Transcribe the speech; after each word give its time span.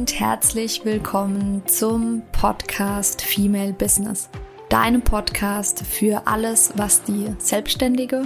und 0.00 0.18
herzlich 0.18 0.86
willkommen 0.86 1.62
zum 1.66 2.22
Podcast 2.32 3.20
Female 3.20 3.74
Business. 3.74 4.30
Deinem 4.70 5.02
Podcast 5.02 5.84
für 5.84 6.26
alles, 6.26 6.72
was 6.74 7.02
die 7.02 7.34
selbstständige 7.36 8.22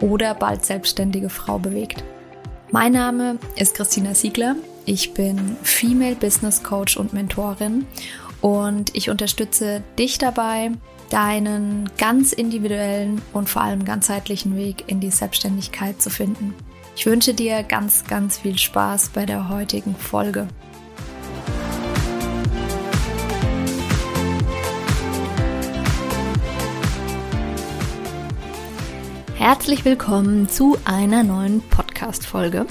oder 0.00 0.32
bald 0.34 0.64
selbstständige 0.64 1.28
Frau 1.28 1.58
bewegt. 1.58 2.02
Mein 2.70 2.92
Name 2.92 3.36
ist 3.56 3.74
Christina 3.74 4.14
Siegler. 4.14 4.56
Ich 4.86 5.12
bin 5.12 5.58
Female 5.62 6.14
Business 6.14 6.62
Coach 6.62 6.96
und 6.96 7.12
Mentorin 7.12 7.84
und 8.40 8.96
ich 8.96 9.10
unterstütze 9.10 9.82
dich 9.98 10.16
dabei, 10.16 10.70
deinen 11.10 11.90
ganz 11.98 12.32
individuellen 12.32 13.20
und 13.34 13.50
vor 13.50 13.60
allem 13.60 13.84
ganzheitlichen 13.84 14.56
Weg 14.56 14.84
in 14.86 15.00
die 15.00 15.10
Selbstständigkeit 15.10 16.00
zu 16.00 16.08
finden. 16.08 16.54
Ich 16.96 17.04
wünsche 17.04 17.34
dir 17.34 17.64
ganz, 17.64 18.04
ganz 18.06 18.38
viel 18.38 18.56
Spaß 18.56 19.10
bei 19.10 19.26
der 19.26 19.50
heutigen 19.50 19.94
Folge. 19.94 20.48
Herzlich 29.38 29.84
willkommen 29.84 30.48
zu 30.48 30.76
einer 30.84 31.22
neuen 31.22 31.60
Podcast-Folge. 31.60 32.66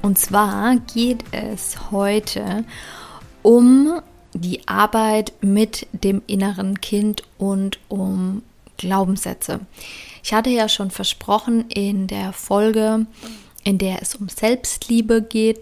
Und 0.00 0.18
zwar 0.18 0.76
geht 0.94 1.24
es 1.30 1.90
heute 1.90 2.64
um 3.42 4.00
die 4.32 4.66
Arbeit 4.66 5.34
mit 5.42 5.86
dem 5.92 6.22
inneren 6.26 6.80
Kind 6.80 7.24
und 7.36 7.80
um 7.88 8.40
Glaubenssätze. 8.78 9.60
Ich 10.24 10.32
hatte 10.32 10.48
ja 10.48 10.70
schon 10.70 10.90
versprochen 10.90 11.68
in 11.68 12.06
der 12.06 12.32
Folge, 12.32 13.04
in 13.62 13.76
der 13.76 14.00
es 14.00 14.14
um 14.14 14.30
Selbstliebe 14.30 15.20
geht, 15.20 15.60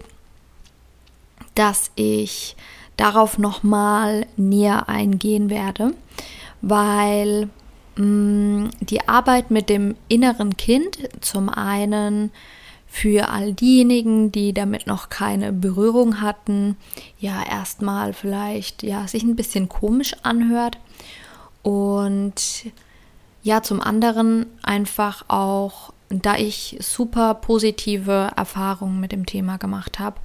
dass 1.53 1.91
ich 1.95 2.55
darauf 2.95 3.37
nochmal 3.37 4.25
näher 4.37 4.87
eingehen 4.87 5.49
werde, 5.49 5.93
weil 6.61 7.49
die 7.99 9.07
Arbeit 9.07 9.51
mit 9.51 9.67
dem 9.69 9.95
inneren 10.07 10.55
Kind 10.55 10.97
zum 11.19 11.49
einen 11.49 12.31
für 12.87 13.29
all 13.29 13.53
diejenigen, 13.53 14.31
die 14.31 14.53
damit 14.53 14.87
noch 14.87 15.09
keine 15.09 15.51
Berührung 15.51 16.21
hatten, 16.21 16.77
ja 17.19 17.43
erstmal 17.43 18.13
vielleicht 18.13 18.83
ja 18.83 19.07
sich 19.07 19.23
ein 19.23 19.35
bisschen 19.35 19.67
komisch 19.67 20.15
anhört 20.23 20.77
und 21.61 22.41
ja 23.43 23.61
zum 23.61 23.81
anderen 23.81 24.45
einfach 24.63 25.25
auch 25.27 25.91
da 26.09 26.37
ich 26.37 26.77
super 26.79 27.35
positive 27.35 28.31
Erfahrungen 28.35 28.99
mit 28.99 29.11
dem 29.11 29.25
Thema 29.25 29.57
gemacht 29.57 29.99
habe. 29.99 30.17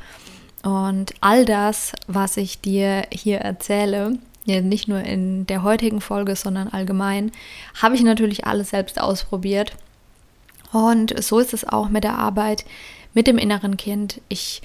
Und 0.62 1.12
all 1.20 1.44
das, 1.44 1.92
was 2.06 2.38
ich 2.38 2.60
dir 2.60 3.06
hier 3.12 3.38
erzähle, 3.38 4.18
ja, 4.44 4.60
nicht 4.60 4.88
nur 4.88 5.00
in 5.00 5.46
der 5.46 5.62
heutigen 5.62 6.00
Folge, 6.00 6.36
sondern 6.36 6.68
allgemein, 6.68 7.32
habe 7.80 7.94
ich 7.94 8.02
natürlich 8.02 8.46
alles 8.46 8.70
selbst 8.70 9.00
ausprobiert. 9.00 9.72
Und 10.72 11.22
so 11.22 11.38
ist 11.38 11.54
es 11.54 11.66
auch 11.66 11.88
mit 11.88 12.04
der 12.04 12.18
Arbeit 12.18 12.64
mit 13.14 13.26
dem 13.26 13.38
inneren 13.38 13.76
Kind. 13.76 14.20
Ich 14.28 14.60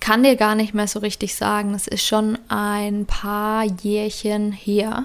kann 0.00 0.22
dir 0.22 0.36
gar 0.36 0.54
nicht 0.54 0.74
mehr 0.74 0.88
so 0.88 0.98
richtig 0.98 1.34
sagen, 1.34 1.74
es 1.74 1.86
ist 1.86 2.04
schon 2.04 2.38
ein 2.48 3.04
paar 3.06 3.64
Jährchen 3.64 4.50
her, 4.52 5.04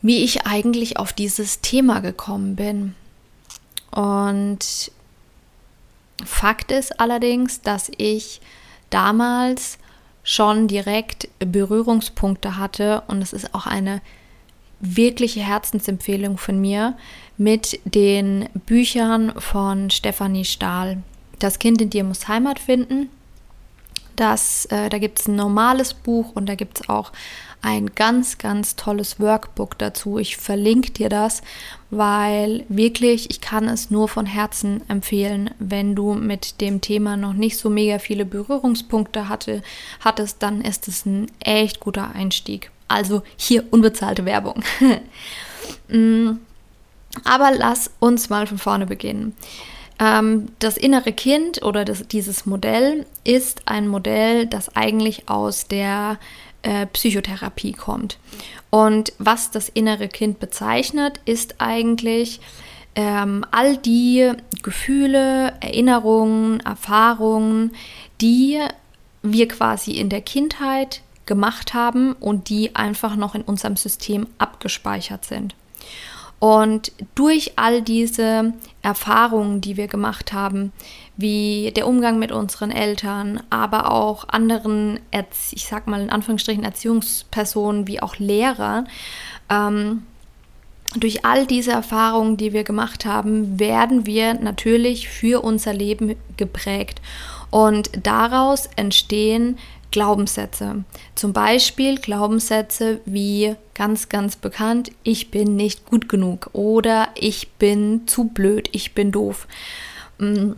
wie 0.00 0.22
ich 0.24 0.46
eigentlich 0.46 0.96
auf 0.96 1.12
dieses 1.12 1.60
Thema 1.60 2.00
gekommen 2.00 2.56
bin. 2.56 2.94
Und 3.90 4.92
Fakt 6.24 6.70
ist 6.70 7.00
allerdings, 7.00 7.60
dass 7.60 7.90
ich 7.96 8.40
damals 8.88 9.78
schon 10.22 10.68
direkt 10.68 11.28
Berührungspunkte 11.38 12.56
hatte 12.56 13.02
und 13.08 13.22
es 13.22 13.32
ist 13.32 13.54
auch 13.54 13.66
eine 13.66 14.00
wirkliche 14.80 15.40
Herzensempfehlung 15.40 16.38
von 16.38 16.60
mir 16.60 16.96
mit 17.36 17.80
den 17.84 18.48
Büchern 18.66 19.32
von 19.38 19.90
Stefanie 19.90 20.44
Stahl. 20.44 21.02
Das 21.38 21.58
Kind 21.58 21.80
in 21.80 21.90
dir 21.90 22.04
muss 22.04 22.28
Heimat 22.28 22.58
finden. 22.58 23.08
Das, 24.16 24.66
äh, 24.66 24.88
da 24.90 24.98
gibt 24.98 25.20
es 25.20 25.28
ein 25.28 25.36
normales 25.36 25.94
Buch 25.94 26.32
und 26.34 26.46
da 26.46 26.54
gibt 26.54 26.80
es 26.80 26.88
auch 26.88 27.12
ein 27.62 27.94
ganz, 27.94 28.38
ganz 28.38 28.76
tolles 28.76 29.20
Workbook 29.20 29.78
dazu. 29.78 30.18
Ich 30.18 30.36
verlinke 30.36 30.90
dir 30.92 31.08
das, 31.08 31.42
weil 31.90 32.64
wirklich, 32.68 33.30
ich 33.30 33.40
kann 33.40 33.68
es 33.68 33.90
nur 33.90 34.08
von 34.08 34.26
Herzen 34.26 34.82
empfehlen, 34.88 35.50
wenn 35.58 35.94
du 35.94 36.14
mit 36.14 36.60
dem 36.60 36.80
Thema 36.80 37.16
noch 37.16 37.34
nicht 37.34 37.58
so 37.58 37.68
mega 37.68 37.98
viele 37.98 38.24
Berührungspunkte 38.24 39.28
hatte, 39.28 39.62
hattest, 40.00 40.42
dann 40.42 40.62
ist 40.62 40.88
es 40.88 41.04
ein 41.04 41.30
echt 41.40 41.80
guter 41.80 42.14
Einstieg. 42.14 42.70
Also 42.88 43.22
hier 43.36 43.64
unbezahlte 43.70 44.24
Werbung. 44.24 44.62
Mm, 45.88 46.38
aber 47.24 47.50
lass 47.52 47.90
uns 48.00 48.30
mal 48.30 48.46
von 48.46 48.58
vorne 48.58 48.86
beginnen. 48.86 49.36
Ähm, 50.00 50.48
das 50.58 50.76
innere 50.76 51.12
Kind 51.12 51.62
oder 51.62 51.84
das, 51.84 52.08
dieses 52.08 52.46
Modell 52.46 53.06
ist 53.22 53.62
ein 53.66 53.86
Modell, 53.86 54.46
das 54.46 54.74
eigentlich 54.74 55.28
aus 55.28 55.66
der 55.68 56.18
äh, 56.62 56.86
Psychotherapie 56.86 57.72
kommt. 57.72 58.18
Und 58.70 59.12
was 59.18 59.50
das 59.50 59.68
innere 59.68 60.08
Kind 60.08 60.38
bezeichnet, 60.38 61.20
ist 61.24 61.56
eigentlich 61.58 62.40
ähm, 62.94 63.44
all 63.50 63.76
die 63.76 64.32
Gefühle, 64.62 65.54
Erinnerungen, 65.60 66.60
Erfahrungen, 66.60 67.72
die 68.20 68.60
wir 69.22 69.48
quasi 69.48 69.92
in 69.92 70.08
der 70.08 70.20
Kindheit 70.20 71.02
gemacht 71.26 71.74
haben 71.74 72.14
und 72.14 72.48
die 72.48 72.74
einfach 72.74 73.16
noch 73.16 73.34
in 73.34 73.42
unserem 73.42 73.76
System 73.76 74.26
abgespeichert 74.38 75.24
sind. 75.24 75.54
Und 76.40 76.92
durch 77.14 77.52
all 77.56 77.82
diese 77.82 78.54
Erfahrungen, 78.80 79.60
die 79.60 79.76
wir 79.76 79.88
gemacht 79.88 80.32
haben, 80.32 80.72
wie 81.18 81.70
der 81.76 81.86
Umgang 81.86 82.18
mit 82.18 82.32
unseren 82.32 82.70
Eltern, 82.70 83.42
aber 83.50 83.92
auch 83.92 84.26
anderen, 84.28 85.00
ich 85.52 85.66
sag 85.66 85.86
mal 85.86 86.00
in 86.00 86.08
Anführungsstrichen 86.08 86.64
Erziehungspersonen 86.64 87.86
wie 87.86 88.00
auch 88.02 88.16
Lehrer, 88.16 88.84
ähm, 89.50 90.02
durch 90.96 91.24
all 91.24 91.46
diese 91.46 91.72
Erfahrungen, 91.72 92.36
die 92.36 92.52
wir 92.52 92.64
gemacht 92.64 93.04
haben, 93.04 93.60
werden 93.60 94.06
wir 94.06 94.34
natürlich 94.34 95.08
für 95.08 95.44
unser 95.44 95.72
Leben 95.72 96.16
geprägt. 96.36 97.00
Und 97.50 97.90
daraus 98.02 98.68
entstehen 98.76 99.58
Glaubenssätze. 99.90 100.84
Zum 101.14 101.32
Beispiel 101.32 101.98
Glaubenssätze 101.98 103.00
wie 103.04 103.56
ganz, 103.74 104.08
ganz 104.08 104.36
bekannt, 104.36 104.92
ich 105.02 105.30
bin 105.30 105.56
nicht 105.56 105.86
gut 105.86 106.08
genug 106.08 106.50
oder 106.52 107.08
ich 107.14 107.52
bin 107.52 108.06
zu 108.06 108.24
blöd, 108.24 108.68
ich 108.72 108.94
bin 108.94 109.12
doof. 109.12 109.46
Mm. 110.18 110.52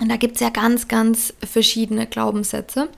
Und 0.00 0.08
da 0.08 0.16
gibt 0.16 0.36
es 0.36 0.40
ja 0.40 0.48
ganz, 0.48 0.88
ganz 0.88 1.34
verschiedene 1.46 2.06
Glaubenssätze. 2.06 2.88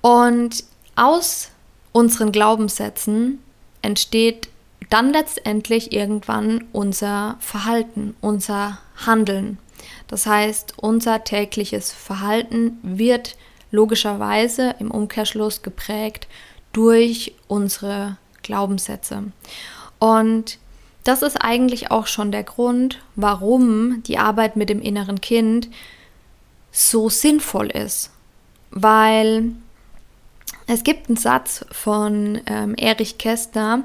Und 0.00 0.64
aus 0.96 1.50
unseren 1.92 2.32
Glaubenssätzen 2.32 3.38
entsteht 3.82 4.48
dann 4.90 5.12
letztendlich 5.12 5.92
irgendwann 5.92 6.64
unser 6.72 7.36
Verhalten, 7.40 8.14
unser 8.20 8.78
Handeln. 9.04 9.58
Das 10.08 10.26
heißt, 10.26 10.74
unser 10.76 11.24
tägliches 11.24 11.92
Verhalten 11.92 12.78
wird 12.82 13.36
logischerweise 13.70 14.74
im 14.78 14.90
Umkehrschluss 14.90 15.62
geprägt 15.62 16.28
durch 16.72 17.34
unsere 17.48 18.16
Glaubenssätze. 18.42 19.24
Und 19.98 20.58
das 21.04 21.22
ist 21.22 21.36
eigentlich 21.36 21.90
auch 21.90 22.06
schon 22.06 22.32
der 22.32 22.42
Grund, 22.42 23.00
warum 23.14 24.02
die 24.04 24.18
Arbeit 24.18 24.56
mit 24.56 24.68
dem 24.68 24.82
inneren 24.82 25.20
Kind 25.20 25.68
so 26.72 27.08
sinnvoll 27.08 27.68
ist. 27.68 28.10
Weil 28.70 29.52
es 30.66 30.82
gibt 30.82 31.08
einen 31.08 31.16
Satz 31.16 31.64
von 31.70 32.40
ähm, 32.46 32.74
Erich 32.76 33.18
Kästner, 33.18 33.84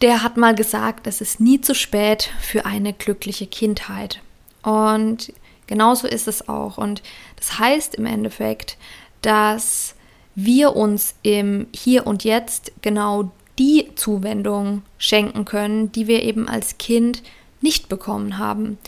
der 0.00 0.22
hat 0.22 0.36
mal 0.36 0.54
gesagt, 0.54 1.06
es 1.06 1.20
ist 1.20 1.40
nie 1.40 1.60
zu 1.60 1.74
spät 1.74 2.30
für 2.40 2.66
eine 2.66 2.92
glückliche 2.92 3.46
Kindheit. 3.46 4.20
Und 4.62 5.32
genauso 5.66 6.06
ist 6.06 6.28
es 6.28 6.48
auch. 6.48 6.78
Und 6.78 7.02
das 7.36 7.58
heißt 7.58 7.94
im 7.94 8.06
Endeffekt, 8.06 8.76
dass 9.22 9.94
wir 10.34 10.76
uns 10.76 11.14
im 11.22 11.66
Hier 11.74 12.06
und 12.06 12.24
Jetzt 12.24 12.72
genau 12.82 13.30
die 13.58 13.90
Zuwendung 13.94 14.82
schenken 14.98 15.44
können, 15.44 15.90
die 15.92 16.06
wir 16.06 16.22
eben 16.22 16.48
als 16.48 16.78
Kind 16.78 17.22
nicht 17.60 17.88
bekommen 17.88 18.38
haben. 18.38 18.78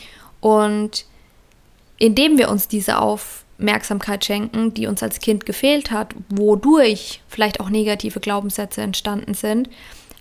Und 0.40 1.06
indem 1.98 2.38
wir 2.38 2.50
uns 2.50 2.68
diese 2.68 2.98
Aufmerksamkeit 2.98 4.24
schenken, 4.24 4.74
die 4.74 4.86
uns 4.86 5.02
als 5.02 5.20
Kind 5.20 5.46
gefehlt 5.46 5.90
hat, 5.90 6.14
wodurch 6.28 7.22
vielleicht 7.28 7.60
auch 7.60 7.70
negative 7.70 8.20
Glaubenssätze 8.20 8.82
entstanden 8.82 9.34
sind, 9.34 9.68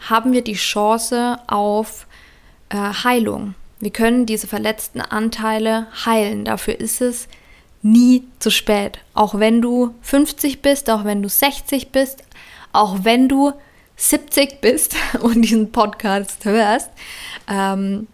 haben 0.10 0.32
wir 0.32 0.44
die 0.44 0.54
Chance 0.54 1.38
auf 1.48 2.08
äh, 2.70 2.78
Heilung. 2.78 3.56
Wir 3.80 3.92
können 3.92 4.26
diese 4.26 4.48
verletzten 4.48 5.02
Anteile 5.02 5.88
heilen. 6.06 6.46
Dafür 6.46 6.80
ist 6.80 7.02
es 7.02 7.28
nie 7.82 8.24
zu 8.40 8.50
spät. 8.50 9.00
Auch 9.14 9.40
wenn 9.40 9.62
du 9.62 9.94
50 10.02 10.62
bist, 10.62 10.90
auch 10.90 11.06
wenn 11.06 11.22
du 11.22 11.30
60 11.30 11.92
bist, 11.92 12.24
auch 12.74 13.00
wenn 13.04 13.30
du 13.30 13.54
70 13.96 14.62
bist 14.62 14.96
und 15.22 15.42
diesen 15.42 15.72
Podcast 15.72 16.46
hörst, 16.46 16.90
ähm, 17.48 18.08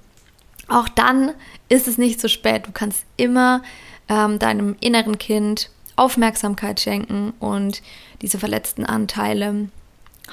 auch 0.68 0.90
dann 0.90 1.32
ist 1.70 1.88
es 1.88 1.98
nicht 1.98 2.20
zu 2.20 2.30
spät. 2.30 2.68
Du 2.68 2.72
kannst 2.72 3.06
immer 3.18 3.62
ähm, 4.10 4.40
deinem 4.40 4.76
inneren 4.80 5.18
Kind 5.18 5.70
Aufmerksamkeit 5.96 6.80
schenken 6.80 7.34
und 7.40 7.82
diese 8.22 8.40
verletzten 8.40 8.86
Anteile 8.86 9.70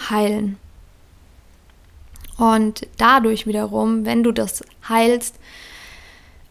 heilen. 0.08 0.56
Und 2.40 2.86
dadurch 2.96 3.46
wiederum, 3.46 4.06
wenn 4.06 4.22
du 4.22 4.32
das 4.32 4.64
heilst, 4.88 5.34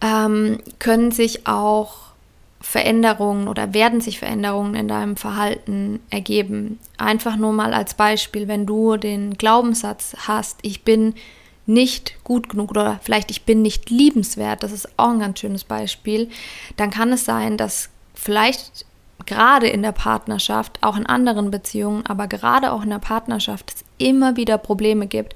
ähm, 0.01 0.59
können 0.77 1.09
sich 1.09 1.47
auch 1.47 2.09
Veränderungen 2.61 3.47
oder 3.47 3.73
werden 3.73 3.99
sich 3.99 4.19
Veränderungen 4.19 4.75
in 4.75 4.87
deinem 4.87 5.17
Verhalten 5.17 5.99
ergeben. 6.11 6.77
Einfach 6.97 7.37
nur 7.37 7.53
mal 7.53 7.73
als 7.73 7.95
Beispiel, 7.95 8.47
wenn 8.47 8.67
du 8.67 8.97
den 8.97 9.33
Glaubenssatz 9.33 10.15
hast, 10.27 10.59
ich 10.61 10.83
bin 10.83 11.15
nicht 11.65 12.23
gut 12.23 12.49
genug 12.49 12.69
oder 12.69 12.99
vielleicht 13.01 13.31
ich 13.31 13.45
bin 13.45 13.63
nicht 13.63 13.89
liebenswert, 13.89 14.61
das 14.61 14.71
ist 14.71 14.89
auch 14.97 15.09
ein 15.09 15.19
ganz 15.19 15.39
schönes 15.39 15.63
Beispiel, 15.63 16.29
dann 16.77 16.91
kann 16.91 17.11
es 17.11 17.25
sein, 17.25 17.57
dass 17.57 17.89
vielleicht 18.13 18.85
gerade 19.25 19.67
in 19.67 19.81
der 19.81 19.91
Partnerschaft, 19.91 20.77
auch 20.81 20.97
in 20.97 21.07
anderen 21.07 21.49
Beziehungen, 21.49 22.05
aber 22.05 22.27
gerade 22.27 22.73
auch 22.73 22.83
in 22.83 22.91
der 22.91 22.99
Partnerschaft 22.99 23.73
es 23.73 23.83
immer 23.97 24.35
wieder 24.35 24.59
Probleme 24.59 25.07
gibt, 25.07 25.35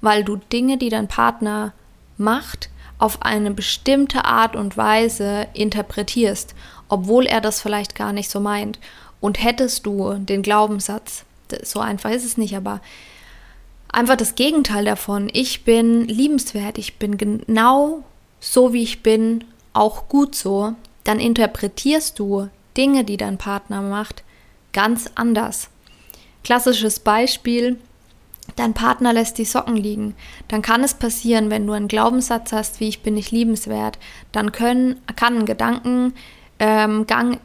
weil 0.00 0.24
du 0.24 0.36
Dinge, 0.36 0.78
die 0.78 0.88
dein 0.88 1.08
Partner 1.08 1.72
macht, 2.16 2.70
auf 2.98 3.22
eine 3.22 3.52
bestimmte 3.52 4.24
Art 4.24 4.56
und 4.56 4.76
Weise 4.76 5.46
interpretierst, 5.54 6.54
obwohl 6.88 7.26
er 7.26 7.40
das 7.40 7.60
vielleicht 7.60 7.94
gar 7.94 8.12
nicht 8.12 8.30
so 8.30 8.40
meint. 8.40 8.78
Und 9.20 9.42
hättest 9.42 9.86
du 9.86 10.14
den 10.14 10.42
Glaubenssatz, 10.42 11.24
so 11.62 11.80
einfach 11.80 12.10
ist 12.10 12.24
es 12.24 12.36
nicht, 12.36 12.56
aber 12.56 12.80
einfach 13.88 14.16
das 14.16 14.34
Gegenteil 14.34 14.84
davon. 14.84 15.30
Ich 15.32 15.64
bin 15.64 16.06
liebenswert, 16.06 16.78
ich 16.78 16.98
bin 16.98 17.16
genau 17.18 18.04
so, 18.40 18.72
wie 18.72 18.82
ich 18.82 19.02
bin, 19.02 19.44
auch 19.72 20.08
gut 20.08 20.34
so. 20.34 20.74
Dann 21.04 21.20
interpretierst 21.20 22.18
du 22.18 22.48
Dinge, 22.76 23.04
die 23.04 23.16
dein 23.16 23.38
Partner 23.38 23.82
macht, 23.82 24.22
ganz 24.72 25.10
anders. 25.14 25.68
Klassisches 26.44 27.00
Beispiel, 27.00 27.78
dein 28.56 28.74
Partner 28.74 29.12
lässt 29.12 29.38
die 29.38 29.44
Socken 29.44 29.76
liegen. 29.76 30.14
Dann 30.48 30.62
kann 30.62 30.82
es 30.82 30.94
passieren, 30.94 31.50
wenn 31.50 31.66
du 31.66 31.72
einen 31.72 31.88
Glaubenssatz 31.88 32.52
hast, 32.52 32.80
wie 32.80 32.88
ich 32.88 33.02
bin 33.02 33.14
nicht 33.14 33.30
liebenswert, 33.30 33.98
dann 34.32 34.52
können, 34.52 35.00
kann 35.16 35.38
ein 35.38 35.46
Gedankengang 35.46 36.14
ähm, 36.58 37.38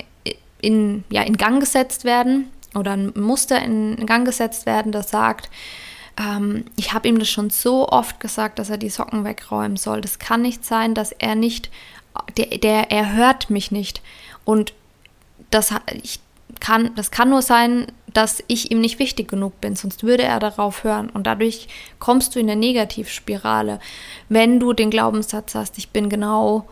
in, 0.61 1.03
ja, 1.09 1.21
in 1.23 1.37
Gang 1.37 1.59
gesetzt 1.59 2.03
werden 2.03 2.49
oder 2.73 2.91
ein 2.91 3.13
Muster 3.15 3.61
in 3.61 4.05
Gang 4.05 4.25
gesetzt 4.25 4.65
werden, 4.65 4.91
das 4.91 5.09
sagt, 5.09 5.49
ähm, 6.17 6.65
ich 6.75 6.93
habe 6.93 7.07
ihm 7.07 7.19
das 7.19 7.29
schon 7.29 7.49
so 7.49 7.87
oft 7.89 8.19
gesagt, 8.19 8.59
dass 8.59 8.69
er 8.69 8.77
die 8.77 8.89
Socken 8.89 9.23
wegräumen 9.23 9.77
soll. 9.77 10.01
Das 10.01 10.19
kann 10.19 10.41
nicht 10.41 10.65
sein, 10.65 10.93
dass 10.93 11.11
er 11.11 11.35
nicht, 11.35 11.69
der, 12.37 12.57
der 12.57 12.91
er 12.91 13.13
hört 13.13 13.49
mich 13.49 13.71
nicht. 13.71 14.01
Und 14.45 14.73
das, 15.49 15.73
ich 16.01 16.19
kann, 16.59 16.95
das 16.95 17.11
kann 17.11 17.29
nur 17.29 17.41
sein, 17.41 17.87
dass 18.13 18.43
ich 18.47 18.71
ihm 18.71 18.79
nicht 18.79 18.99
wichtig 18.99 19.27
genug 19.27 19.59
bin, 19.59 19.75
sonst 19.75 20.03
würde 20.03 20.23
er 20.23 20.39
darauf 20.39 20.83
hören. 20.83 21.09
Und 21.09 21.27
dadurch 21.27 21.67
kommst 21.99 22.35
du 22.35 22.39
in 22.39 22.47
der 22.47 22.55
Negativspirale. 22.55 23.79
Wenn 24.29 24.59
du 24.59 24.73
den 24.73 24.89
Glaubenssatz 24.89 25.55
hast, 25.55 25.77
ich 25.77 25.89
bin 25.89 26.09
genau 26.09 26.67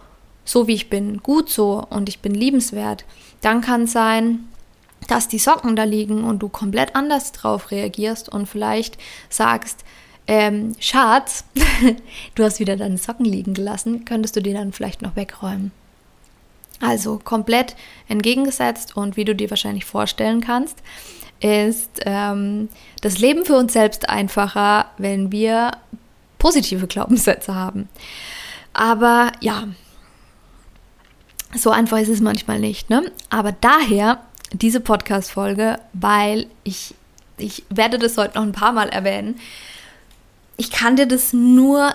so, 0.46 0.68
wie 0.68 0.76
ich 0.76 0.90
bin, 0.90 1.18
gut 1.18 1.50
so 1.50 1.86
und 1.90 2.10
ich 2.10 2.20
bin 2.20 2.34
liebenswert, 2.34 3.06
dann 3.42 3.62
kann 3.62 3.84
es 3.84 3.92
sein, 3.92 4.48
dass 5.08 5.28
die 5.28 5.40
Socken 5.40 5.76
da 5.76 5.84
liegen 5.84 6.24
und 6.24 6.40
du 6.40 6.50
komplett 6.50 6.96
anders 6.96 7.32
drauf 7.32 7.72
reagierst 7.72 8.30
und 8.30 8.48
vielleicht 8.48 8.98
sagst, 9.30 9.84
ähm, 10.28 10.76
Schatz, 10.80 11.44
du 12.36 12.44
hast 12.44 12.60
wieder 12.60 12.78
deine 12.78 12.98
Socken 12.98 13.26
liegen 13.26 13.54
gelassen, 13.54 14.06
könntest 14.06 14.36
du 14.36 14.42
die 14.42 14.54
dann 14.54 14.72
vielleicht 14.72 15.02
noch 15.02 15.16
wegräumen? 15.16 15.72
Also 16.82 17.20
komplett 17.24 17.76
entgegengesetzt 18.08 18.98
und 18.98 19.16
wie 19.16 19.26
du 19.26 19.36
dir 19.36 19.50
wahrscheinlich 19.50 19.86
vorstellen 19.86 20.42
kannst, 20.42 20.78
ist 21.40 22.02
ähm, 22.06 22.70
das 23.02 23.20
Leben 23.20 23.46
für 23.46 23.56
uns 23.56 23.74
selbst 23.74 24.10
einfacher, 24.10 24.88
wenn 24.98 25.32
wir 25.32 25.72
positive 26.40 26.88
Glaubenssätze 26.88 27.56
haben. 27.56 27.88
Aber 28.74 29.32
ja, 29.42 29.68
so 31.56 31.72
einfach 31.72 31.98
ist 31.98 32.10
es 32.10 32.22
manchmal 32.22 32.60
nicht. 32.60 32.90
Ne? 32.90 33.12
Aber 33.30 33.52
daher 33.52 34.20
diese 34.54 34.80
Podcast-Folge, 34.80 35.80
weil 35.94 36.48
ich, 36.64 36.94
ich 37.38 37.64
werde 37.70 38.00
das 38.00 38.18
heute 38.18 38.38
noch 38.38 38.44
ein 38.44 38.52
paar 38.52 38.74
Mal 38.74 38.90
erwähnen. 38.90 39.40
Ich 40.58 40.72
kann 40.72 40.96
dir 40.96 41.08
das 41.08 41.34
nur 41.34 41.94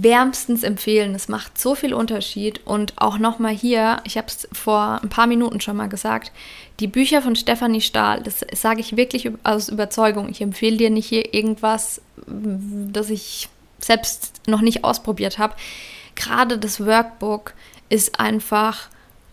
wärmstens 0.00 0.62
empfehlen. 0.62 1.14
Es 1.14 1.28
macht 1.28 1.60
so 1.60 1.74
viel 1.74 1.92
Unterschied. 1.92 2.60
Und 2.64 2.94
auch 2.96 3.18
nochmal 3.18 3.52
hier, 3.52 3.98
ich 4.04 4.16
habe 4.16 4.28
es 4.28 4.48
vor 4.52 5.00
ein 5.02 5.08
paar 5.08 5.26
Minuten 5.26 5.60
schon 5.60 5.76
mal 5.76 5.88
gesagt, 5.88 6.32
die 6.80 6.86
Bücher 6.86 7.20
von 7.20 7.36
Stefanie 7.36 7.80
Stahl, 7.80 8.22
das 8.22 8.44
sage 8.54 8.80
ich 8.80 8.96
wirklich 8.96 9.30
aus 9.44 9.68
Überzeugung. 9.68 10.28
Ich 10.30 10.40
empfehle 10.40 10.76
dir 10.76 10.90
nicht 10.90 11.06
hier 11.06 11.34
irgendwas, 11.34 12.00
das 12.26 13.10
ich 13.10 13.48
selbst 13.78 14.32
noch 14.46 14.62
nicht 14.62 14.84
ausprobiert 14.84 15.38
habe. 15.38 15.54
Gerade 16.14 16.58
das 16.58 16.84
Workbook 16.84 17.54
ist 17.88 18.18
einfach 18.18 18.88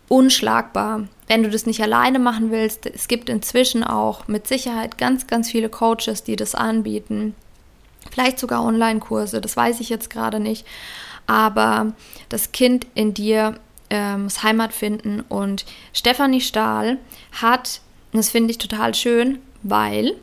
unschlagbar. 0.09 1.07
Wenn 1.27 1.43
du 1.43 1.49
das 1.49 1.65
nicht 1.65 1.81
alleine 1.81 2.19
machen 2.19 2.51
willst, 2.51 2.85
es 2.87 3.07
gibt 3.07 3.29
inzwischen 3.29 3.83
auch 3.83 4.27
mit 4.27 4.47
Sicherheit 4.47 4.97
ganz, 4.97 5.27
ganz 5.27 5.49
viele 5.49 5.69
Coaches, 5.69 6.23
die 6.23 6.35
das 6.35 6.55
anbieten. 6.55 7.35
Vielleicht 8.11 8.39
sogar 8.39 8.63
Online-Kurse, 8.63 9.41
das 9.41 9.55
weiß 9.55 9.79
ich 9.79 9.89
jetzt 9.89 10.09
gerade 10.09 10.39
nicht. 10.39 10.65
Aber 11.27 11.93
das 12.29 12.51
Kind 12.51 12.87
in 12.95 13.13
dir 13.13 13.59
ähm, 13.89 14.23
muss 14.23 14.43
Heimat 14.43 14.73
finden. 14.73 15.21
Und 15.21 15.65
Stefanie 15.93 16.41
Stahl 16.41 16.97
hat, 17.41 17.81
das 18.11 18.29
finde 18.29 18.51
ich 18.51 18.57
total 18.57 18.95
schön, 18.95 19.39
weil, 19.63 20.15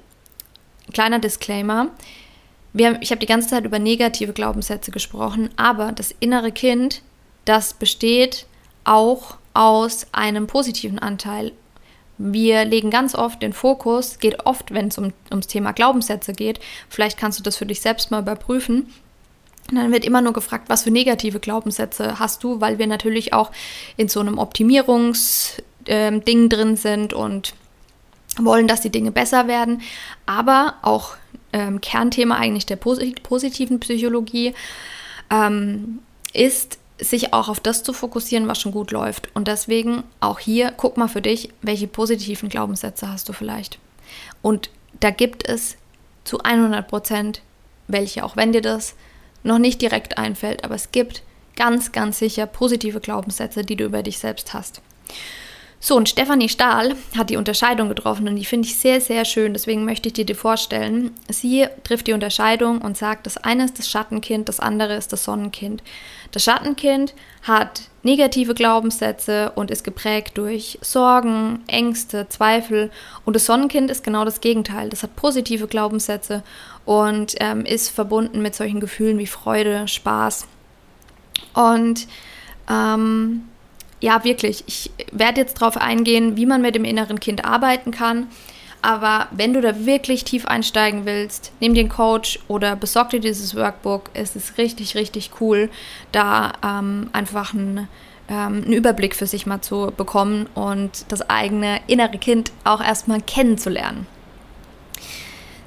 kleiner 0.93 1.19
Disclaimer, 1.19 1.89
wir, 2.73 3.01
ich 3.01 3.11
habe 3.11 3.21
die 3.21 3.27
ganze 3.27 3.49
Zeit 3.49 3.65
über 3.65 3.79
negative 3.79 4.33
Glaubenssätze 4.33 4.91
gesprochen, 4.91 5.51
aber 5.57 5.93
das 5.93 6.15
innere 6.21 6.53
Kind, 6.53 7.03
das 7.45 7.73
besteht 7.73 8.47
auch 8.85 9.37
aus 9.55 10.07
einem 10.13 10.47
positiven 10.47 10.99
Anteil. 10.99 11.53
Wir 12.19 12.65
legen 12.65 12.91
ganz 12.91 13.15
oft 13.15 13.43
den 13.43 13.53
Fokus, 13.53 14.19
geht 14.19 14.47
oft, 14.47 14.73
wenn 14.73 14.89
es 14.89 14.99
um, 14.99 15.13
ums 15.31 15.47
Thema 15.47 15.73
Glaubenssätze 15.73 16.33
geht, 16.33 16.61
vielleicht 16.89 17.19
kannst 17.19 17.39
du 17.39 17.43
das 17.43 17.57
für 17.57 17.67
dich 17.67 17.81
selbst 17.81 18.11
mal 18.11 18.23
überprüfen. 18.23 18.93
Und 19.71 19.77
dann 19.77 19.93
wird 19.93 20.05
immer 20.05 20.23
nur 20.23 20.33
gefragt, 20.33 20.69
was 20.69 20.85
für 20.85 20.91
negative 20.91 21.41
Glaubenssätze 21.41 22.19
hast 22.19 22.45
du, 22.45 22.61
weil 22.61 22.79
wir 22.79 22.87
natürlich 22.87 23.33
auch 23.33 23.51
in 23.97 24.09
so 24.09 24.21
einem 24.21 24.39
Optimierungsding 24.39 25.63
ähm, 25.89 26.49
drin 26.49 26.77
sind 26.77 27.13
und 27.13 27.55
wollen, 28.39 28.69
dass 28.69 28.81
die 28.81 28.91
Dinge 28.91 29.11
besser 29.11 29.49
werden. 29.49 29.83
Aber 30.25 30.75
auch 30.83 31.17
ähm, 31.53 31.81
Kernthema 31.81 32.37
eigentlich 32.37 32.67
der 32.67 32.77
positiven 32.77 33.81
Psychologie 33.81 34.55
ähm, 35.31 35.99
ist 36.33 36.79
sich 36.99 37.33
auch 37.33 37.49
auf 37.49 37.61
das 37.61 37.83
zu 37.83 37.93
fokussieren, 37.93 38.49
was 38.49 38.61
schon 38.61 38.73
gut 38.73 38.91
läuft. 38.91 39.29
Und 39.35 39.49
deswegen 39.49 40.05
auch 40.21 40.39
hier, 40.39 40.73
guck 40.77 40.97
mal 40.97 41.09
für 41.09 41.23
dich, 41.23 41.51
welche 41.63 41.89
positiven 41.89 42.49
Glaubenssätze 42.49 43.11
hast 43.11 43.29
du 43.29 43.33
vielleicht. 43.33 43.79
Und 44.43 44.71
da 45.01 45.11
gibt 45.11 45.47
es 45.49 45.77
zu 46.25 46.41
100 46.41 46.87
Prozent 46.89 47.43
welche, 47.89 48.25
auch 48.25 48.37
wenn 48.37 48.53
dir 48.53 48.63
das 48.63 48.95
noch 49.43 49.59
nicht 49.59 49.81
direkt 49.81 50.19
einfällt, 50.19 50.65
aber 50.65 50.75
es 50.75 50.91
gibt 50.91 51.23
ganz, 51.55 51.93
ganz 51.93 52.19
sicher 52.19 52.47
positive 52.47 53.01
Glaubenssätze, 53.01 53.65
die 53.65 53.77
du 53.77 53.85
über 53.85 54.03
dich 54.03 54.19
selbst 54.19 54.53
hast. 54.55 54.81
So, 55.79 55.95
und 55.95 56.09
Stefanie 56.09 56.49
Stahl 56.49 56.95
hat 57.17 57.29
die 57.29 57.37
Unterscheidung 57.37 57.89
getroffen 57.89 58.27
und 58.27 58.37
die 58.37 58.47
finde 58.47 58.67
ich 58.67 58.79
sehr, 58.79 59.01
sehr 59.01 59.25
schön. 59.25 59.53
Deswegen 59.53 59.85
möchte 59.85 60.09
ich 60.09 60.15
dir 60.15 60.25
die 60.25 60.35
vorstellen. 60.35 61.13
Sie 61.29 61.67
trifft 61.85 62.07
die 62.07 62.15
Unterscheidung 62.15 62.81
und 62.81 62.97
sagt, 62.97 63.27
das 63.27 63.37
eine 63.37 63.67
ist 63.67 63.79
das 63.79 63.91
Schattenkind, 63.91 64.49
das 64.49 64.59
andere 64.59 64.95
ist 64.97 65.13
das 65.13 65.25
Sonnenkind. 65.25 65.83
Das 66.33 66.43
Schattenkind 66.45 67.15
hat 67.43 67.83
negative 68.03 68.55
Glaubenssätze 68.55 69.53
und 69.55 69.71
ist 69.71 69.85
geprägt 69.85 70.39
durch 70.39 70.79
Sorgen, 70.81 71.63
Ängste, 71.67 72.27
Zweifel. 72.29 72.91
Und 73.25 73.37
das 73.37 73.45
Sonnenkind 73.45 73.91
ist 73.91 74.03
genau 74.03 74.25
das 74.25 74.41
Gegenteil. 74.41 74.89
Das 74.89 75.03
hat 75.03 75.15
positive 75.15 75.67
Glaubenssätze 75.67 76.43
und 76.87 77.35
ähm, 77.41 77.67
ist 77.67 77.91
verbunden 77.91 78.41
mit 78.41 78.55
solchen 78.55 78.81
Gefühlen 78.81 79.19
wie 79.19 79.27
Freude, 79.27 79.87
Spaß. 79.87 80.47
Und 81.53 82.09
ähm, 82.71 83.45
ja, 84.01 84.25
wirklich, 84.25 84.65
ich 84.67 84.91
werde 85.13 85.41
jetzt 85.41 85.61
darauf 85.61 85.77
eingehen, 85.77 86.37
wie 86.37 86.47
man 86.47 86.63
mit 86.63 86.75
dem 86.75 86.85
inneren 86.85 87.21
Kind 87.21 87.45
arbeiten 87.45 87.91
kann. 87.91 88.29
Aber 88.83 89.29
wenn 89.31 89.53
du 89.53 89.61
da 89.61 89.87
wirklich 89.87 90.25
tief 90.25 90.47
einsteigen 90.47 91.07
willst, 91.07 91.53
nimm 91.61 91.75
den 91.75 91.89
Coach 91.89 92.39
oder 92.47 92.77
besorg 92.77 93.11
dir 93.11 93.21
dieses 93.21 93.57
Workbook. 93.57 94.11
Es 94.15 94.37
ist 94.37 94.59
richtig, 94.59 94.95
richtig 94.95 95.31
cool, 95.41 95.71
da 96.13 96.53
ähm, 96.63 97.09
einfach 97.13 97.53
ein 97.53 97.89
ähm, 98.29 98.63
einen 98.65 98.73
Überblick 98.73 99.15
für 99.15 99.27
sich 99.27 99.47
mal 99.47 99.61
zu 99.61 99.93
bekommen 99.97 100.49
und 100.55 101.05
das 101.09 101.29
eigene 101.31 101.81
innere 101.87 102.19
Kind 102.19 102.53
auch 102.65 102.83
erstmal 102.83 103.21
kennenzulernen. 103.21 104.07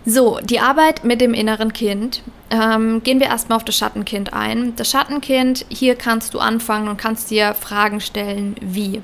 So, 0.05 0.39
die 0.41 0.59
Arbeit 0.59 1.03
mit 1.03 1.21
dem 1.21 1.33
inneren 1.33 1.73
Kind. 1.73 2.23
Ähm, 2.49 3.03
gehen 3.03 3.19
wir 3.19 3.27
erstmal 3.27 3.57
auf 3.57 3.65
das 3.65 3.77
Schattenkind 3.77 4.33
ein. 4.33 4.75
Das 4.75 4.89
Schattenkind, 4.89 5.65
hier 5.69 5.95
kannst 5.95 6.33
du 6.33 6.39
anfangen 6.39 6.87
und 6.87 6.97
kannst 6.97 7.29
dir 7.29 7.53
Fragen 7.53 8.01
stellen, 8.01 8.55
wie. 8.61 9.01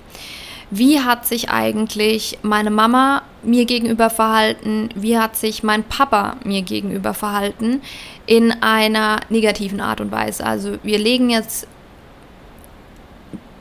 Wie 0.71 0.99
hat 0.99 1.27
sich 1.27 1.49
eigentlich 1.49 2.39
meine 2.41 2.71
Mama 2.71 3.21
mir 3.43 3.65
gegenüber 3.65 4.09
verhalten? 4.09 4.89
Wie 4.95 5.17
hat 5.17 5.35
sich 5.35 5.61
mein 5.61 5.83
Papa 5.83 6.37
mir 6.43 6.63
gegenüber 6.63 7.13
verhalten? 7.13 7.81
In 8.25 8.51
einer 8.63 9.19
negativen 9.29 9.79
Art 9.79 10.01
und 10.01 10.11
Weise. 10.11 10.45
Also 10.45 10.77
wir 10.81 10.97
legen 10.97 11.29
jetzt 11.29 11.67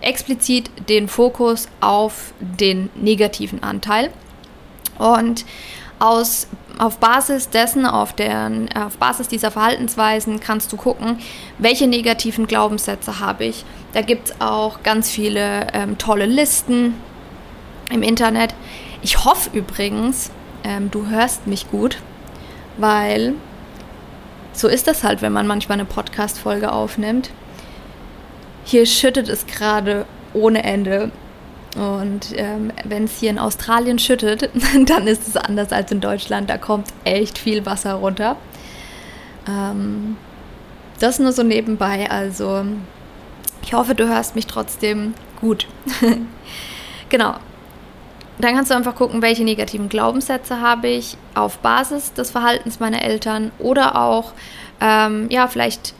explizit 0.00 0.71
den 0.88 1.09
Fokus 1.09 1.69
auf 1.81 2.33
den 2.41 2.88
negativen 2.95 3.62
Anteil. 3.62 4.11
Und 4.99 5.45
aus, 5.99 6.47
auf 6.78 6.99
Basis 6.99 7.50
dessen, 7.50 7.87
auf, 7.87 8.12
der, 8.12 8.50
auf 8.75 8.99
Basis 8.99 9.28
dieser 9.28 9.50
Verhaltensweisen 9.50 10.40
kannst 10.40 10.73
du 10.73 10.76
gucken, 10.76 11.19
welche 11.59 11.87
negativen 11.87 12.47
Glaubenssätze 12.47 13.21
habe 13.21 13.45
ich. 13.45 13.64
Da 13.93 14.02
gibt 14.02 14.31
es 14.31 14.40
auch 14.40 14.83
ganz 14.83 15.11
viele 15.11 15.69
ähm, 15.73 15.99
tolle 15.99 16.26
Listen 16.26 16.95
im 17.90 18.02
Internet. 18.02 18.54
Ich 19.02 19.25
hoffe 19.25 19.50
übrigens, 19.52 20.31
ähm, 20.64 20.90
du 20.90 21.09
hörst 21.09 21.47
mich 21.47 21.71
gut, 21.71 21.99
weil 22.78 23.35
so 24.52 24.69
ist 24.69 24.87
das 24.87 25.04
halt, 25.04 25.23
wenn 25.23 25.33
man 25.33 25.47
manchmal 25.47 25.78
eine 25.78 25.85
Podcast-Folge 25.85 26.73
aufnimmt. 26.73 27.31
Hier 28.64 28.87
schüttet 28.87 29.28
es 29.28 29.47
gerade 29.47 30.07
ohne 30.33 30.64
Ende. 30.64 31.11
Und 31.75 32.33
ähm, 32.37 32.73
wenn 32.85 33.04
es 33.04 33.19
hier 33.19 33.31
in 33.31 33.38
Australien 33.38 33.99
schüttet, 33.99 34.50
dann 34.87 35.07
ist 35.07 35.26
es 35.26 35.37
anders 35.37 35.73
als 35.73 35.90
in 35.90 36.00
Deutschland. 36.00 36.49
Da 36.49 36.59
kommt 36.59 36.88
echt 37.04 37.38
viel 37.38 37.66
Wasser 37.66 37.95
runter. 37.95 38.37
Ähm, 39.49 40.16
das 41.00 41.19
nur 41.19 41.33
so 41.33 41.43
nebenbei. 41.43 42.11
Also 42.11 42.64
ich 43.62 43.75
hoffe, 43.75 43.95
du 43.95 44.07
hörst 44.07 44.37
mich 44.37 44.47
trotzdem 44.47 45.14
gut. 45.40 45.66
genau. 47.09 47.35
Dann 48.38 48.54
kannst 48.54 48.71
du 48.71 48.75
einfach 48.75 48.97
gucken, 48.97 49.23
welche 49.23 49.45
negativen 49.45 49.88
Glaubenssätze 49.88 50.61
habe 50.61 50.88
ich 50.88 51.16
auf 51.35 51.59
Basis 51.59 52.12
des 52.12 52.31
Verhaltens 52.31 52.81
meiner 52.81 53.02
Eltern 53.02 53.52
oder 53.59 54.00
auch, 54.00 54.33
ähm, 54.81 55.28
ja, 55.31 55.47
vielleicht 55.47 55.95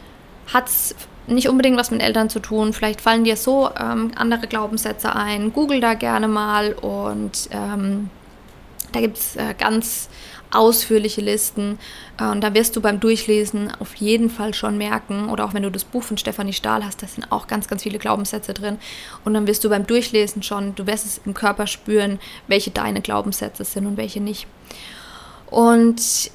hat 0.53 0.69
es 0.69 0.97
nicht 1.27 1.49
unbedingt 1.49 1.77
was 1.77 1.91
mit 1.91 2.03
Eltern 2.03 2.29
zu 2.29 2.41
tun. 2.41 2.73
Vielleicht 2.73 3.01
fallen 3.01 3.25
dir 3.25 3.37
so 3.37 3.71
ähm, 3.79 4.13
andere 4.17 4.47
Glaubenssätze 4.47 5.15
ein. 5.15 5.53
Google 5.53 5.81
da 5.81 5.95
gerne 5.95 6.29
mal 6.29 6.73
und 6.75 7.49
ähm, 7.51 8.11
da 8.93 9.01
gibt 9.01 9.19
es 9.19 9.37
äh, 9.37 9.55
ganz 9.59 10.09
ausführliche 10.55 11.21
Listen. 11.21 11.79
Äh, 12.19 12.27
und 12.27 12.41
da 12.41 12.55
wirst 12.55 12.77
du 12.77 12.81
beim 12.81 13.01
Durchlesen 13.01 13.73
auf 13.81 13.95
jeden 13.97 14.31
Fall 14.31 14.55
schon 14.55 14.79
merken, 14.79 15.29
oder 15.29 15.45
auch 15.45 15.55
wenn 15.55 15.63
du 15.63 15.71
das 15.71 15.85
Buch 15.85 16.03
von 16.03 16.17
Stefanie 16.17 16.53
Stahl 16.53 16.85
hast, 16.85 17.03
da 17.03 17.07
sind 17.07 17.31
auch 17.31 17.47
ganz, 17.47 17.69
ganz 17.69 17.83
viele 17.83 17.99
Glaubenssätze 17.99 18.55
drin. 18.55 18.79
Und 19.25 19.35
dann 19.35 19.47
wirst 19.47 19.65
du 19.65 19.69
beim 19.69 19.87
Durchlesen 19.87 20.43
schon, 20.43 20.75
du 20.75 20.87
wirst 20.87 21.07
es 21.07 21.21
im 21.25 21.35
Körper 21.35 21.67
spüren, 21.67 22.19
welche 22.47 22.71
deine 22.71 23.01
Glaubenssätze 23.01 23.65
sind 23.65 23.87
und 23.87 23.97
welche 23.97 24.21
nicht. 24.21 24.47
Und 25.51 26.31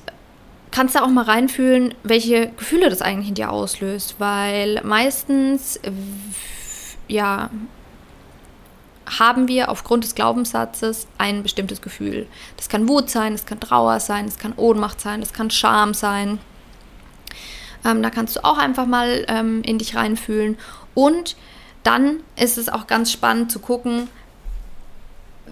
kannst 0.72 0.96
da 0.96 1.04
auch 1.04 1.10
mal 1.10 1.24
reinfühlen, 1.26 1.94
welche 2.04 2.48
Gefühle 2.52 2.90
das 2.90 3.02
eigentlich 3.02 3.30
in 3.30 3.36
dir 3.36 3.52
auslöst, 3.52 4.16
weil 4.20 4.82
meistens, 4.84 5.80
ja, 7.08 7.50
haben 9.18 9.48
wir 9.48 9.70
aufgrund 9.70 10.04
des 10.04 10.14
Glaubenssatzes 10.14 11.08
ein 11.18 11.42
bestimmtes 11.42 11.82
Gefühl. 11.82 12.28
Das 12.58 12.70
kann 12.70 12.88
Wut 12.88 13.10
sein, 13.10 13.34
das 13.34 13.46
kann 13.46 13.60
Trauer 13.60 14.00
sein, 14.00 14.26
das 14.26 14.38
kann 14.38 14.54
Ohnmacht 14.56 15.02
sein, 15.02 15.20
das 15.20 15.34
kann 15.34 15.50
Scham 15.50 15.94
sein. 15.94 16.40
Ähm, 17.86 18.04
da 18.04 18.10
kannst 18.10 18.36
du 18.36 18.44
auch 18.44 18.58
einfach 18.58 18.86
mal 18.86 19.26
ähm, 19.28 19.64
in 19.64 19.80
dich 19.80 19.96
reinfühlen. 19.96 20.58
Und 20.94 21.36
dann 21.84 22.20
ist 22.36 22.58
es 22.58 22.70
auch 22.70 22.88
ganz 22.88 23.12
spannend 23.12 23.52
zu 23.52 23.60
gucken, 23.60 24.10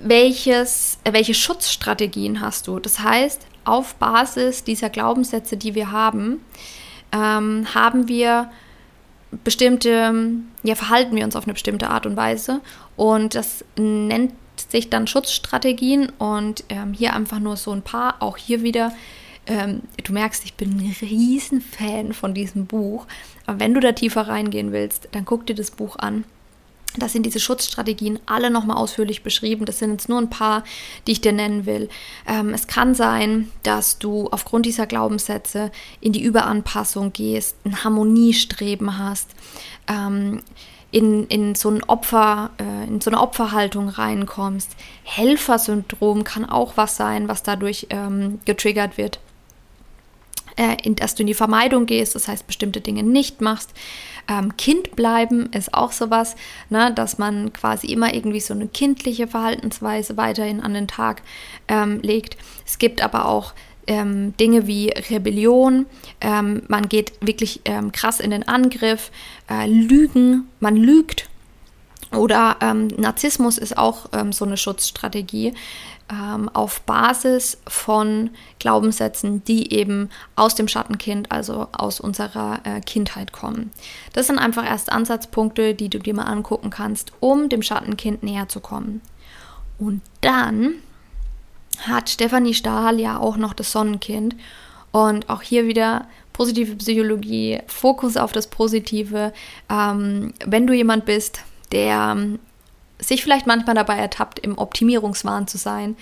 welches, 0.03 0.99
äh, 1.03 1.13
welche 1.13 1.33
Schutzstrategien 1.33 2.41
hast 2.41 2.67
du. 2.67 2.79
Das 2.79 2.99
heißt, 2.99 3.47
auf 3.67 3.95
Basis 3.95 4.63
dieser 4.63 4.89
Glaubenssätze, 4.89 5.57
die 5.57 5.75
wir 5.75 5.91
haben, 5.91 6.41
ähm, 7.11 7.67
haben 7.73 8.07
wir 8.07 8.49
bestimmte, 9.43 10.13
ja, 10.63 10.75
verhalten 10.75 11.15
wir 11.15 11.25
uns 11.25 11.35
auf 11.35 11.43
eine 11.43 11.53
bestimmte 11.53 11.89
Art 11.89 12.05
und 12.05 12.15
Weise. 12.15 12.61
Und 12.95 13.35
das 13.35 13.63
nennt 13.77 14.33
sich 14.55 14.89
dann 14.89 15.07
Schutzstrategien 15.07 16.11
und 16.17 16.63
ähm, 16.69 16.93
hier 16.93 17.13
einfach 17.13 17.39
nur 17.39 17.57
so 17.57 17.71
ein 17.71 17.81
paar, 17.81 18.15
auch 18.21 18.37
hier 18.37 18.63
wieder. 18.63 18.93
Ähm, 19.45 19.81
du 20.03 20.13
merkst, 20.13 20.43
ich 20.45 20.55
bin 20.55 20.77
ein 20.77 20.95
Riesenfan 21.01 22.13
von 22.13 22.33
diesem 22.33 22.65
Buch. 22.65 23.05
Aber 23.45 23.59
wenn 23.59 23.73
du 23.73 23.79
da 23.79 23.91
tiefer 23.91 24.27
reingehen 24.27 24.71
willst, 24.71 25.09
dann 25.11 25.25
guck 25.25 25.45
dir 25.45 25.55
das 25.55 25.71
Buch 25.71 25.97
an. 25.97 26.23
Das 26.99 27.13
sind 27.13 27.25
diese 27.25 27.39
Schutzstrategien 27.39 28.19
alle 28.25 28.49
nochmal 28.49 28.77
ausführlich 28.77 29.23
beschrieben. 29.23 29.65
Das 29.65 29.79
sind 29.79 29.91
jetzt 29.91 30.09
nur 30.09 30.19
ein 30.19 30.29
paar, 30.29 30.63
die 31.05 31.13
ich 31.13 31.21
dir 31.21 31.33
nennen 31.33 31.65
will. 31.65 31.89
Ähm, 32.27 32.53
es 32.53 32.67
kann 32.67 32.95
sein, 32.95 33.51
dass 33.63 33.99
du 33.99 34.27
aufgrund 34.31 34.65
dieser 34.65 34.87
Glaubenssätze 34.87 35.71
in 35.99 36.13
die 36.13 36.23
Überanpassung 36.23 37.13
gehst, 37.13 37.55
ein 37.65 37.83
Harmoniestreben 37.83 38.97
hast, 38.97 39.31
ähm, 39.87 40.41
in, 40.91 41.27
in, 41.27 41.55
so 41.55 41.69
ein 41.69 41.83
Opfer, 41.83 42.51
äh, 42.59 42.87
in 42.87 43.01
so 43.01 43.09
eine 43.09 43.19
Opferhaltung 43.19 43.89
reinkommst. 43.89 44.75
Helfersyndrom 45.03 46.23
kann 46.23 46.45
auch 46.45 46.73
was 46.77 46.95
sein, 46.95 47.27
was 47.27 47.43
dadurch 47.43 47.87
ähm, 47.89 48.39
getriggert 48.45 48.97
wird. 48.97 49.19
Äh, 50.57 50.77
in, 50.83 50.95
dass 50.95 51.13
du 51.13 51.21
in 51.21 51.27
die 51.27 51.35
Vermeidung 51.35 51.85
gehst, 51.85 52.15
das 52.15 52.27
heißt 52.27 52.47
bestimmte 52.47 52.81
Dinge 52.81 53.03
nicht 53.03 53.41
machst. 53.41 53.71
Ähm, 54.27 54.57
kind 54.57 54.95
bleiben 54.95 55.51
ist 55.53 55.71
auch 55.71 55.91
sowas, 55.91 56.35
ne, 56.69 56.91
dass 56.93 57.19
man 57.19 57.53
quasi 57.53 57.87
immer 57.87 58.13
irgendwie 58.13 58.39
so 58.39 58.55
eine 58.55 58.67
kindliche 58.67 59.27
Verhaltensweise 59.27 60.17
weiterhin 60.17 60.59
an 60.59 60.73
den 60.73 60.87
Tag 60.87 61.21
ähm, 61.67 61.99
legt. 62.01 62.37
Es 62.65 62.79
gibt 62.79 63.03
aber 63.03 63.27
auch 63.27 63.53
ähm, 63.85 64.35
Dinge 64.37 64.65
wie 64.65 64.89
Rebellion, 64.89 65.85
ähm, 66.21 66.63
man 66.67 66.89
geht 66.89 67.13
wirklich 67.21 67.61
ähm, 67.65 67.91
krass 67.91 68.19
in 68.19 68.31
den 68.31 68.47
Angriff, 68.47 69.11
äh, 69.49 69.67
Lügen, 69.67 70.47
man 70.59 70.75
lügt. 70.75 71.29
Oder 72.11 72.57
ähm, 72.61 72.87
Narzissmus 72.97 73.57
ist 73.57 73.77
auch 73.77 74.07
ähm, 74.13 74.31
so 74.31 74.45
eine 74.45 74.57
Schutzstrategie 74.57 75.53
ähm, 76.11 76.49
auf 76.49 76.81
Basis 76.81 77.57
von 77.67 78.29
Glaubenssätzen, 78.59 79.43
die 79.43 79.73
eben 79.73 80.09
aus 80.35 80.55
dem 80.55 80.67
Schattenkind, 80.67 81.31
also 81.31 81.67
aus 81.71 81.99
unserer 81.99 82.59
äh, 82.63 82.81
Kindheit 82.81 83.31
kommen. 83.31 83.71
Das 84.13 84.27
sind 84.27 84.39
einfach 84.39 84.65
erst 84.65 84.91
Ansatzpunkte, 84.91 85.73
die 85.73 85.89
du 85.89 85.99
dir 85.99 86.13
mal 86.13 86.23
angucken 86.23 86.69
kannst, 86.69 87.11
um 87.19 87.49
dem 87.49 87.61
Schattenkind 87.61 88.23
näher 88.23 88.47
zu 88.47 88.59
kommen. 88.59 89.01
Und 89.77 90.01
dann 90.21 90.75
hat 91.81 92.09
Stefanie 92.09 92.53
Stahl 92.53 92.99
ja 92.99 93.19
auch 93.19 93.37
noch 93.37 93.53
das 93.53 93.71
Sonnenkind. 93.71 94.35
Und 94.91 95.29
auch 95.29 95.41
hier 95.41 95.67
wieder 95.67 96.07
positive 96.33 96.75
Psychologie, 96.75 97.59
Fokus 97.67 98.17
auf 98.17 98.31
das 98.31 98.47
Positive. 98.47 99.33
Ähm, 99.69 100.33
wenn 100.45 100.65
du 100.65 100.73
jemand 100.73 101.05
bist, 101.05 101.41
der 101.71 102.15
sich 102.99 103.23
vielleicht 103.23 103.47
manchmal 103.47 103.75
dabei 103.75 103.97
ertappt, 103.97 104.39
im 104.39 104.57
Optimierungswahn 104.57 105.47
zu 105.47 105.57
sein, 105.57 105.95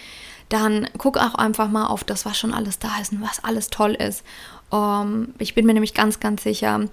dann 0.50 0.88
guck 0.98 1.18
auch 1.18 1.36
einfach 1.36 1.70
mal 1.70 1.88
auf 1.88 2.04
das, 2.04 2.26
was 2.26 2.38
schon 2.38 2.54
alles 2.54 2.80
da 2.80 3.00
ist 3.02 3.12
und 3.12 3.22
was 3.22 3.44
alles 3.44 3.70
toll 3.70 3.94
ist. 3.94 4.24
Um, 4.70 4.80
ähm, 4.80 5.34
ich 5.38 5.54
bin 5.54 5.66
mir 5.66 5.74
nämlich 5.74 5.94
ganz, 5.94 6.20
ganz 6.20 6.44
sicher, 6.44 6.88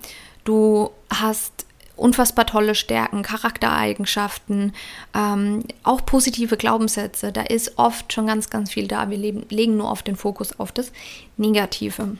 du 0.44 0.90
hast 1.11 1.66
unfassbar 1.97 2.47
tolle 2.47 2.75
Stärken, 2.75 3.23
Charaktereigenschaften, 3.23 4.75
ähm, 5.14 5.64
auch 5.82 6.04
positive 6.04 6.56
Glaubenssätze. 6.56 7.32
Da 7.32 7.42
ist 7.42 7.78
oft 7.78 8.12
schon 8.12 8.26
ganz, 8.26 8.50
ganz 8.50 8.73
viel 8.73 8.88
da. 8.88 9.11
Wir 9.11 9.18
leben, 9.18 9.47
legen 9.50 9.76
nur 9.76 9.90
auf 9.90 10.02
den 10.02 10.16
Fokus 10.16 10.59
auf 10.59 10.73
das 10.73 10.92
Negative. 11.37 12.16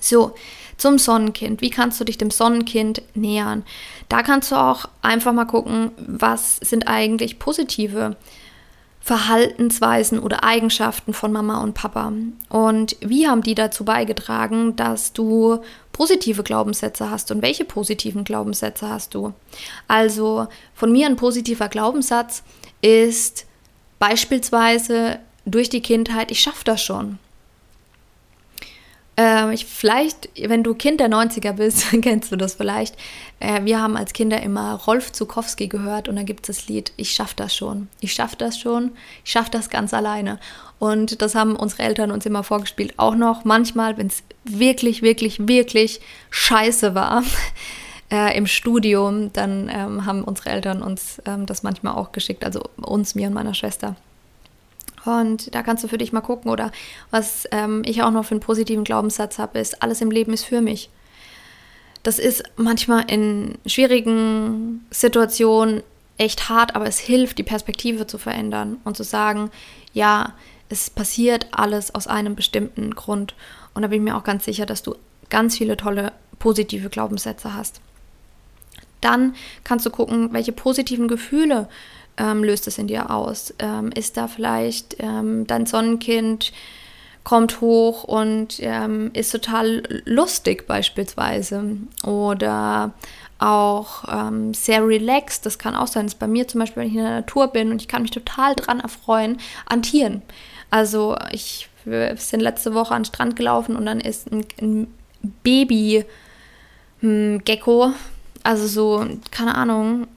So, 0.00 0.34
zum 0.76 0.98
Sonnenkind. 0.98 1.60
Wie 1.60 1.70
kannst 1.70 2.00
du 2.00 2.04
dich 2.04 2.18
dem 2.18 2.30
Sonnenkind 2.30 3.02
nähern? 3.14 3.64
Da 4.08 4.22
kannst 4.22 4.50
du 4.50 4.56
auch 4.56 4.86
einfach 5.00 5.32
mal 5.32 5.44
gucken, 5.44 5.92
was 5.96 6.56
sind 6.56 6.88
eigentlich 6.88 7.38
positive 7.38 8.16
Verhaltensweisen 9.00 10.20
oder 10.20 10.44
Eigenschaften 10.44 11.12
von 11.12 11.32
Mama 11.32 11.60
und 11.60 11.74
Papa 11.74 12.12
und 12.48 12.96
wie 13.00 13.26
haben 13.26 13.42
die 13.42 13.56
dazu 13.56 13.84
beigetragen, 13.84 14.76
dass 14.76 15.12
du 15.12 15.58
positive 15.90 16.44
Glaubenssätze 16.44 17.10
hast 17.10 17.32
und 17.32 17.42
welche 17.42 17.64
positiven 17.64 18.22
Glaubenssätze 18.22 18.88
hast 18.88 19.14
du? 19.14 19.32
Also 19.88 20.46
von 20.74 20.92
mir 20.92 21.06
ein 21.06 21.16
positiver 21.16 21.68
Glaubenssatz 21.68 22.44
ist 22.80 23.46
beispielsweise 23.98 25.18
durch 25.46 25.68
die 25.68 25.82
Kindheit, 25.82 26.30
ich 26.30 26.40
schaffe 26.40 26.64
das 26.64 26.80
schon. 26.80 27.18
Äh, 29.18 29.52
ich, 29.52 29.66
vielleicht, 29.66 30.30
wenn 30.48 30.62
du 30.62 30.74
Kind 30.74 31.00
der 31.00 31.08
90er 31.08 31.52
bist, 31.52 31.86
kennst 32.02 32.32
du 32.32 32.36
das 32.36 32.54
vielleicht. 32.54 32.96
Äh, 33.40 33.64
wir 33.64 33.80
haben 33.80 33.96
als 33.96 34.12
Kinder 34.12 34.42
immer 34.42 34.74
Rolf 34.74 35.12
Zukowski 35.12 35.68
gehört 35.68 36.08
und 36.08 36.16
da 36.16 36.22
gibt 36.22 36.48
es 36.48 36.56
das 36.56 36.68
Lied 36.68 36.92
Ich 36.96 37.14
schaff 37.14 37.34
das 37.34 37.54
schon. 37.54 37.88
Ich 38.00 38.14
schaff 38.14 38.36
das 38.36 38.58
schon. 38.58 38.92
Ich 39.24 39.32
schaff 39.32 39.50
das 39.50 39.68
ganz 39.68 39.92
alleine. 39.92 40.38
Und 40.78 41.22
das 41.22 41.34
haben 41.34 41.56
unsere 41.56 41.82
Eltern 41.82 42.10
uns 42.10 42.26
immer 42.26 42.42
vorgespielt. 42.42 42.94
Auch 42.96 43.14
noch 43.14 43.44
manchmal, 43.44 43.98
wenn 43.98 44.08
es 44.08 44.22
wirklich, 44.44 45.02
wirklich, 45.02 45.46
wirklich 45.46 46.00
scheiße 46.30 46.94
war 46.94 47.22
äh, 48.10 48.36
im 48.36 48.46
Studium, 48.46 49.32
dann 49.32 49.70
ähm, 49.72 50.06
haben 50.06 50.24
unsere 50.24 50.50
Eltern 50.50 50.82
uns 50.82 51.20
ähm, 51.26 51.46
das 51.46 51.62
manchmal 51.62 51.94
auch 51.94 52.12
geschickt. 52.12 52.44
Also 52.44 52.62
uns, 52.80 53.14
mir 53.14 53.28
und 53.28 53.34
meiner 53.34 53.54
Schwester. 53.54 53.94
Und 55.04 55.54
da 55.54 55.62
kannst 55.62 55.82
du 55.82 55.88
für 55.88 55.98
dich 55.98 56.12
mal 56.12 56.20
gucken. 56.20 56.50
Oder 56.50 56.70
was 57.10 57.48
ähm, 57.50 57.82
ich 57.84 58.02
auch 58.02 58.10
noch 58.10 58.24
für 58.24 58.32
einen 58.32 58.40
positiven 58.40 58.84
Glaubenssatz 58.84 59.38
habe, 59.38 59.58
ist, 59.58 59.82
alles 59.82 60.00
im 60.00 60.10
Leben 60.10 60.32
ist 60.32 60.44
für 60.44 60.60
mich. 60.60 60.90
Das 62.02 62.18
ist 62.18 62.42
manchmal 62.56 63.04
in 63.10 63.58
schwierigen 63.66 64.84
Situationen 64.90 65.82
echt 66.18 66.48
hart, 66.48 66.74
aber 66.74 66.86
es 66.86 66.98
hilft, 66.98 67.38
die 67.38 67.44
Perspektive 67.44 68.06
zu 68.06 68.18
verändern 68.18 68.78
und 68.84 68.96
zu 68.96 69.02
sagen, 69.02 69.50
ja, 69.92 70.34
es 70.68 70.90
passiert 70.90 71.46
alles 71.52 71.94
aus 71.94 72.06
einem 72.06 72.34
bestimmten 72.34 72.94
Grund. 72.94 73.34
Und 73.74 73.82
da 73.82 73.88
bin 73.88 73.98
ich 73.98 74.04
mir 74.04 74.16
auch 74.16 74.24
ganz 74.24 74.44
sicher, 74.44 74.66
dass 74.66 74.82
du 74.82 74.96
ganz 75.30 75.58
viele 75.58 75.76
tolle 75.76 76.12
positive 76.38 76.88
Glaubenssätze 76.88 77.54
hast. 77.54 77.80
Dann 79.00 79.34
kannst 79.64 79.84
du 79.84 79.90
gucken, 79.90 80.32
welche 80.32 80.52
positiven 80.52 81.08
Gefühle 81.08 81.68
ähm, 82.18 82.44
löst 82.44 82.66
es 82.66 82.78
in 82.78 82.86
dir 82.86 83.10
aus? 83.10 83.54
Ähm, 83.58 83.90
ist 83.94 84.16
da 84.16 84.28
vielleicht 84.28 84.96
ähm, 84.98 85.46
dein 85.46 85.66
Sonnenkind 85.66 86.52
kommt 87.24 87.60
hoch 87.60 88.04
und 88.04 88.56
ähm, 88.58 89.10
ist 89.14 89.30
total 89.30 89.82
lustig 90.04 90.66
beispielsweise 90.66 91.76
oder 92.04 92.92
auch 93.38 94.04
ähm, 94.10 94.54
sehr 94.54 94.86
relaxed. 94.86 95.46
Das 95.46 95.58
kann 95.58 95.76
auch 95.76 95.86
sein. 95.86 96.06
Das 96.06 96.14
ist 96.14 96.18
bei 96.18 96.26
mir 96.26 96.48
zum 96.48 96.60
Beispiel, 96.60 96.82
wenn 96.82 96.88
ich 96.88 96.96
in 96.96 97.02
der 97.02 97.10
Natur 97.10 97.48
bin 97.48 97.70
und 97.70 97.80
ich 97.80 97.88
kann 97.88 98.02
mich 98.02 98.10
total 98.10 98.54
dran 98.54 98.80
erfreuen 98.80 99.38
an 99.66 99.82
Tieren. 99.82 100.22
Also 100.70 101.16
ich 101.30 101.68
wir 101.84 102.16
sind 102.16 102.40
letzte 102.40 102.74
Woche 102.74 102.94
an 102.94 103.02
den 103.02 103.06
Strand 103.06 103.36
gelaufen 103.36 103.76
und 103.76 103.86
dann 103.86 104.00
ist 104.00 104.30
ein, 104.30 104.44
ein 104.60 104.94
Baby 105.42 106.04
hm, 107.00 107.42
also 108.44 108.66
so, 108.66 109.06
keine 109.30 109.54
Ahnung, 109.54 110.08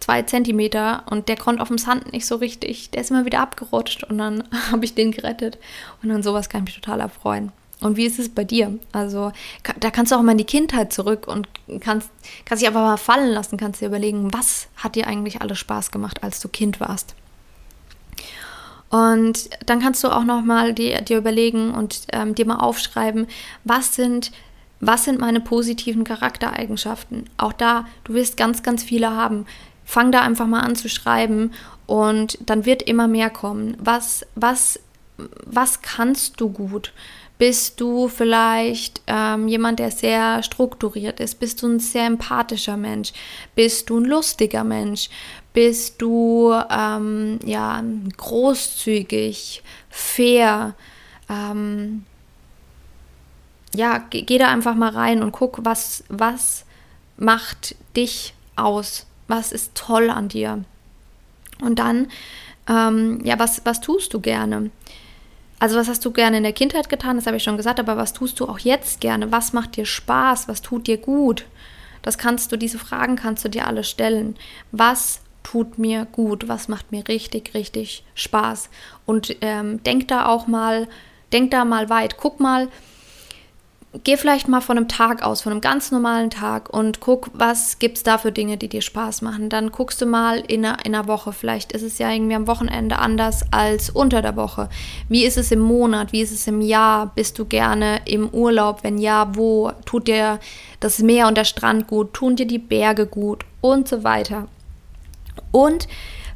zwei 0.00 0.22
Zentimeter 0.22 1.04
und 1.10 1.28
der 1.28 1.36
konnte 1.36 1.62
auf 1.62 1.68
dem 1.68 1.78
Sand 1.78 2.12
nicht 2.12 2.26
so 2.26 2.36
richtig. 2.36 2.90
Der 2.90 3.00
ist 3.00 3.10
immer 3.10 3.24
wieder 3.24 3.40
abgerutscht 3.40 4.04
und 4.04 4.18
dann 4.18 4.44
habe 4.70 4.84
ich 4.84 4.94
den 4.94 5.12
gerettet. 5.12 5.58
Und 6.02 6.10
an 6.10 6.22
sowas 6.22 6.48
kann 6.48 6.62
ich 6.62 6.66
mich 6.66 6.80
total 6.80 7.00
erfreuen. 7.00 7.52
Und 7.80 7.96
wie 7.96 8.06
ist 8.06 8.18
es 8.18 8.28
bei 8.28 8.44
dir? 8.44 8.78
Also, 8.92 9.32
da 9.80 9.90
kannst 9.90 10.12
du 10.12 10.16
auch 10.16 10.22
mal 10.22 10.32
in 10.32 10.38
die 10.38 10.44
Kindheit 10.44 10.92
zurück 10.92 11.26
und 11.26 11.48
kannst, 11.80 12.10
kannst 12.44 12.62
dich 12.62 12.68
einfach 12.68 12.82
mal 12.82 12.96
fallen 12.96 13.32
lassen, 13.32 13.56
kannst 13.56 13.80
dir 13.80 13.86
überlegen, 13.86 14.32
was 14.32 14.68
hat 14.76 14.94
dir 14.94 15.08
eigentlich 15.08 15.42
alles 15.42 15.58
Spaß 15.58 15.90
gemacht, 15.90 16.22
als 16.22 16.38
du 16.40 16.48
Kind 16.48 16.78
warst. 16.78 17.16
Und 18.88 19.48
dann 19.66 19.80
kannst 19.80 20.04
du 20.04 20.08
auch 20.08 20.22
noch 20.22 20.42
mal 20.42 20.74
dir, 20.74 21.00
dir 21.00 21.18
überlegen 21.18 21.72
und 21.72 22.02
ähm, 22.12 22.34
dir 22.34 22.46
mal 22.46 22.58
aufschreiben, 22.58 23.26
was 23.64 23.94
sind 23.94 24.32
was 24.82 25.04
sind 25.04 25.20
meine 25.20 25.40
positiven 25.40 26.02
Charaktereigenschaften? 26.02 27.30
Auch 27.36 27.52
da, 27.52 27.86
du 28.02 28.14
wirst 28.14 28.36
ganz, 28.36 28.64
ganz 28.64 28.82
viele 28.82 29.14
haben. 29.14 29.46
Fang 29.84 30.10
da 30.10 30.22
einfach 30.22 30.48
mal 30.48 30.60
an 30.60 30.74
zu 30.74 30.88
schreiben 30.88 31.52
und 31.86 32.36
dann 32.44 32.66
wird 32.66 32.82
immer 32.82 33.06
mehr 33.06 33.30
kommen. 33.30 33.76
Was, 33.78 34.26
was, 34.34 34.80
was 35.46 35.82
kannst 35.82 36.40
du 36.40 36.50
gut? 36.50 36.92
Bist 37.38 37.80
du 37.80 38.08
vielleicht 38.08 39.02
ähm, 39.06 39.46
jemand, 39.46 39.78
der 39.78 39.92
sehr 39.92 40.42
strukturiert 40.42 41.20
ist? 41.20 41.38
Bist 41.38 41.62
du 41.62 41.68
ein 41.68 41.78
sehr 41.78 42.06
empathischer 42.06 42.76
Mensch? 42.76 43.12
Bist 43.54 43.88
du 43.88 44.00
ein 44.00 44.04
lustiger 44.04 44.64
Mensch? 44.64 45.10
Bist 45.52 46.02
du 46.02 46.52
ähm, 46.70 47.38
ja, 47.44 47.82
großzügig, 48.16 49.62
fair? 49.90 50.74
Ähm, 51.28 52.04
ja, 53.74 53.98
geh, 54.10 54.22
geh, 54.22 54.38
da 54.38 54.48
einfach 54.48 54.74
mal 54.74 54.90
rein 54.90 55.22
und 55.22 55.32
guck, 55.32 55.64
was, 55.64 56.04
was 56.08 56.64
macht 57.16 57.74
dich 57.96 58.34
aus? 58.56 59.06
Was 59.28 59.52
ist 59.52 59.74
toll 59.74 60.10
an 60.10 60.28
dir? 60.28 60.64
Und 61.60 61.78
dann, 61.78 62.08
ähm, 62.68 63.20
ja, 63.24 63.38
was, 63.38 63.64
was 63.64 63.80
tust 63.80 64.12
du 64.14 64.20
gerne? 64.20 64.70
Also 65.58 65.76
was 65.76 65.88
hast 65.88 66.04
du 66.04 66.10
gerne 66.10 66.38
in 66.38 66.42
der 66.42 66.52
Kindheit 66.52 66.88
getan, 66.88 67.14
das 67.14 67.26
habe 67.26 67.36
ich 67.36 67.44
schon 67.44 67.56
gesagt, 67.56 67.78
aber 67.78 67.96
was 67.96 68.12
tust 68.12 68.40
du 68.40 68.48
auch 68.48 68.58
jetzt 68.58 69.00
gerne? 69.00 69.30
Was 69.30 69.52
macht 69.52 69.76
dir 69.76 69.86
Spaß? 69.86 70.48
Was 70.48 70.60
tut 70.60 70.88
dir 70.88 70.96
gut? 70.96 71.46
Das 72.02 72.18
kannst 72.18 72.50
du, 72.50 72.56
diese 72.56 72.80
Fragen 72.80 73.14
kannst 73.14 73.44
du 73.44 73.48
dir 73.48 73.68
alle 73.68 73.84
stellen. 73.84 74.36
Was 74.72 75.20
tut 75.44 75.78
mir 75.78 76.04
gut? 76.04 76.48
Was 76.48 76.66
macht 76.66 76.90
mir 76.90 77.06
richtig, 77.06 77.54
richtig 77.54 78.04
Spaß? 78.16 78.70
Und 79.06 79.36
ähm, 79.40 79.80
denk 79.84 80.08
da 80.08 80.26
auch 80.26 80.48
mal, 80.48 80.88
denk 81.32 81.52
da 81.52 81.64
mal 81.64 81.88
weit. 81.88 82.16
Guck 82.16 82.40
mal, 82.40 82.68
geh 84.04 84.16
vielleicht 84.16 84.48
mal 84.48 84.60
von 84.60 84.78
einem 84.78 84.88
Tag 84.88 85.22
aus, 85.22 85.42
von 85.42 85.52
einem 85.52 85.60
ganz 85.60 85.90
normalen 85.90 86.30
Tag 86.30 86.70
und 86.70 87.00
guck, 87.00 87.30
was 87.34 87.78
gibt 87.78 87.98
es 87.98 88.02
da 88.02 88.16
für 88.16 88.32
Dinge, 88.32 88.56
die 88.56 88.68
dir 88.68 88.80
Spaß 88.80 89.20
machen. 89.22 89.50
Dann 89.50 89.70
guckst 89.70 90.00
du 90.00 90.06
mal 90.06 90.40
in 90.40 90.64
einer, 90.64 90.84
in 90.84 90.94
einer 90.94 91.08
Woche. 91.08 91.32
Vielleicht 91.32 91.72
ist 91.72 91.82
es 91.82 91.98
ja 91.98 92.10
irgendwie 92.10 92.34
am 92.34 92.46
Wochenende 92.46 92.98
anders 92.98 93.44
als 93.50 93.90
unter 93.90 94.22
der 94.22 94.36
Woche. 94.36 94.70
Wie 95.08 95.24
ist 95.24 95.36
es 95.36 95.52
im 95.52 95.60
Monat? 95.60 96.12
Wie 96.12 96.22
ist 96.22 96.32
es 96.32 96.46
im 96.46 96.62
Jahr? 96.62 97.12
Bist 97.14 97.38
du 97.38 97.44
gerne 97.44 98.00
im 98.06 98.28
Urlaub? 98.30 98.82
Wenn 98.82 98.98
ja, 98.98 99.34
wo? 99.34 99.72
Tut 99.84 100.08
dir 100.08 100.40
das 100.80 100.98
Meer 101.00 101.28
und 101.28 101.36
der 101.36 101.44
Strand 101.44 101.86
gut? 101.86 102.14
Tun 102.14 102.36
dir 102.36 102.46
die 102.46 102.58
Berge 102.58 103.06
gut? 103.06 103.44
Und 103.60 103.88
so 103.88 104.04
weiter. 104.04 104.48
Und 105.50 105.86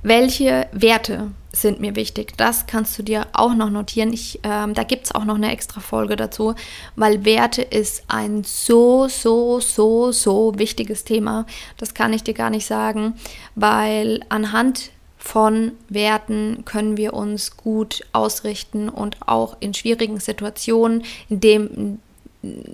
welche 0.02 0.68
Werte 0.72 1.30
sind 1.60 1.80
mir 1.80 1.96
wichtig. 1.96 2.36
Das 2.36 2.66
kannst 2.66 2.98
du 2.98 3.02
dir 3.02 3.26
auch 3.32 3.54
noch 3.54 3.70
notieren. 3.70 4.12
Ich, 4.12 4.40
ähm, 4.42 4.74
da 4.74 4.82
gibt 4.82 5.06
es 5.06 5.14
auch 5.14 5.24
noch 5.24 5.36
eine 5.36 5.50
extra 5.50 5.80
Folge 5.80 6.16
dazu, 6.16 6.54
weil 6.94 7.24
Werte 7.24 7.62
ist 7.62 8.04
ein 8.08 8.44
so, 8.44 9.08
so, 9.08 9.60
so, 9.60 10.12
so 10.12 10.52
wichtiges 10.56 11.04
Thema. 11.04 11.46
Das 11.78 11.94
kann 11.94 12.12
ich 12.12 12.22
dir 12.22 12.34
gar 12.34 12.50
nicht 12.50 12.66
sagen, 12.66 13.14
weil 13.54 14.20
anhand 14.28 14.90
von 15.16 15.72
Werten 15.88 16.64
können 16.64 16.96
wir 16.96 17.14
uns 17.14 17.56
gut 17.56 18.04
ausrichten 18.12 18.88
und 18.88 19.16
auch 19.26 19.56
in 19.60 19.74
schwierigen 19.74 20.20
Situationen, 20.20 21.02
in 21.28 21.40
dem 21.40 21.98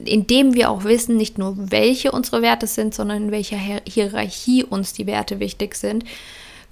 indem 0.04 0.52
wir 0.52 0.70
auch 0.70 0.84
wissen, 0.84 1.16
nicht 1.16 1.38
nur 1.38 1.54
welche 1.56 2.12
unsere 2.12 2.42
Werte 2.42 2.66
sind, 2.66 2.94
sondern 2.94 3.24
in 3.24 3.30
welcher 3.30 3.56
Hierarchie 3.56 4.64
uns 4.64 4.92
die 4.92 5.06
Werte 5.06 5.40
wichtig 5.40 5.76
sind, 5.76 6.04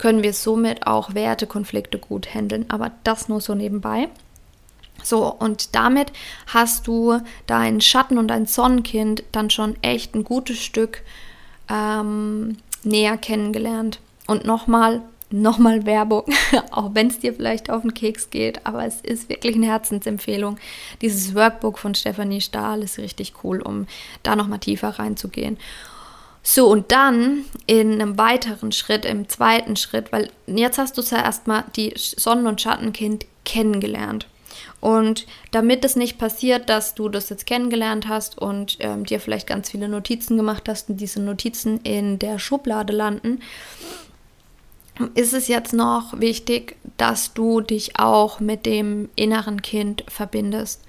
können 0.00 0.22
wir 0.22 0.32
somit 0.32 0.86
auch 0.86 1.14
Wertekonflikte 1.14 1.98
gut 1.98 2.34
handeln. 2.34 2.64
Aber 2.68 2.90
das 3.04 3.28
nur 3.28 3.42
so 3.42 3.54
nebenbei. 3.54 4.08
So, 5.02 5.30
und 5.30 5.74
damit 5.74 6.10
hast 6.46 6.86
du 6.86 7.20
dein 7.46 7.82
Schatten- 7.82 8.16
und 8.16 8.28
dein 8.28 8.46
Sonnenkind 8.46 9.24
dann 9.30 9.50
schon 9.50 9.76
echt 9.82 10.14
ein 10.14 10.24
gutes 10.24 10.58
Stück 10.58 11.02
ähm, 11.68 12.56
näher 12.82 13.18
kennengelernt. 13.18 14.00
Und 14.26 14.46
nochmal, 14.46 15.02
nochmal 15.30 15.84
Werbung, 15.84 16.24
auch 16.70 16.94
wenn 16.94 17.08
es 17.08 17.18
dir 17.18 17.34
vielleicht 17.34 17.68
auf 17.68 17.82
den 17.82 17.92
Keks 17.92 18.30
geht, 18.30 18.64
aber 18.64 18.86
es 18.86 19.02
ist 19.02 19.28
wirklich 19.28 19.56
eine 19.56 19.66
Herzensempfehlung. 19.66 20.56
Dieses 21.02 21.34
Workbook 21.34 21.78
von 21.78 21.94
Stefanie 21.94 22.40
Stahl 22.40 22.82
ist 22.82 22.96
richtig 22.96 23.34
cool, 23.44 23.60
um 23.60 23.86
da 24.22 24.34
nochmal 24.34 24.60
tiefer 24.60 24.98
reinzugehen. 24.98 25.58
So, 26.42 26.68
und 26.68 26.90
dann 26.90 27.44
in 27.66 27.92
einem 27.92 28.16
weiteren 28.16 28.72
Schritt, 28.72 29.04
im 29.04 29.28
zweiten 29.28 29.76
Schritt, 29.76 30.10
weil 30.10 30.30
jetzt 30.46 30.78
hast 30.78 30.96
du 30.96 31.02
zuerst 31.02 31.46
mal 31.46 31.64
die 31.76 31.92
Sonnen- 31.96 32.46
und 32.46 32.60
Schattenkind 32.60 33.26
kennengelernt. 33.44 34.26
Und 34.80 35.26
damit 35.50 35.84
es 35.84 35.96
nicht 35.96 36.18
passiert, 36.18 36.70
dass 36.70 36.94
du 36.94 37.08
das 37.10 37.28
jetzt 37.28 37.44
kennengelernt 37.44 38.08
hast 38.08 38.38
und 38.38 38.78
ähm, 38.80 39.04
dir 39.04 39.20
vielleicht 39.20 39.46
ganz 39.46 39.70
viele 39.70 39.88
Notizen 39.88 40.36
gemacht 40.36 40.68
hast 40.68 40.88
und 40.88 40.96
diese 40.96 41.20
Notizen 41.20 41.80
in 41.82 42.18
der 42.18 42.38
Schublade 42.38 42.94
landen, 42.94 43.40
ist 45.14 45.34
es 45.34 45.48
jetzt 45.48 45.72
noch 45.72 46.18
wichtig, 46.20 46.76
dass 46.96 47.34
du 47.34 47.60
dich 47.60 47.98
auch 47.98 48.40
mit 48.40 48.66
dem 48.66 49.08
inneren 49.16 49.62
Kind 49.62 50.04
verbindest. 50.08 50.82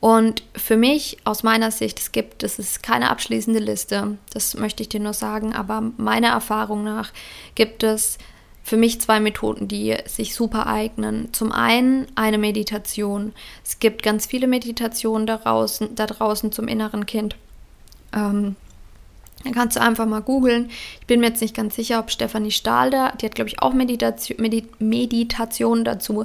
Und 0.00 0.42
für 0.54 0.76
mich, 0.76 1.16
aus 1.24 1.42
meiner 1.42 1.70
Sicht, 1.70 1.98
es 1.98 2.12
gibt, 2.12 2.42
es 2.42 2.58
ist 2.58 2.82
keine 2.82 3.10
abschließende 3.10 3.60
Liste, 3.60 4.18
das 4.32 4.54
möchte 4.54 4.82
ich 4.82 4.88
dir 4.88 5.00
nur 5.00 5.14
sagen, 5.14 5.54
aber 5.54 5.92
meiner 5.96 6.28
Erfahrung 6.28 6.84
nach 6.84 7.12
gibt 7.54 7.82
es 7.82 8.18
für 8.62 8.76
mich 8.76 9.00
zwei 9.00 9.20
Methoden, 9.20 9.68
die 9.68 9.96
sich 10.06 10.34
super 10.34 10.66
eignen. 10.66 11.32
Zum 11.32 11.52
einen 11.52 12.08
eine 12.16 12.36
Meditation. 12.36 13.32
Es 13.64 13.78
gibt 13.78 14.02
ganz 14.02 14.26
viele 14.26 14.48
Meditationen 14.48 15.26
da 15.26 15.36
draußen, 15.36 15.94
da 15.94 16.06
draußen 16.06 16.50
zum 16.50 16.66
inneren 16.66 17.06
Kind. 17.06 17.36
Ähm, 18.12 18.56
Dann 19.44 19.54
kannst 19.54 19.76
du 19.76 19.80
einfach 19.80 20.06
mal 20.06 20.22
googeln. 20.22 20.70
Ich 21.00 21.06
bin 21.06 21.20
mir 21.20 21.28
jetzt 21.28 21.42
nicht 21.42 21.54
ganz 21.54 21.76
sicher, 21.76 22.00
ob 22.00 22.10
Stefanie 22.10 22.50
Stahl 22.50 22.90
da, 22.90 23.12
die 23.12 23.26
hat, 23.26 23.34
glaube 23.34 23.48
ich, 23.48 23.62
auch 23.62 23.72
Meditation, 23.72 24.40
Medit 24.40 24.80
Meditation 24.80 25.84
dazu. 25.84 26.24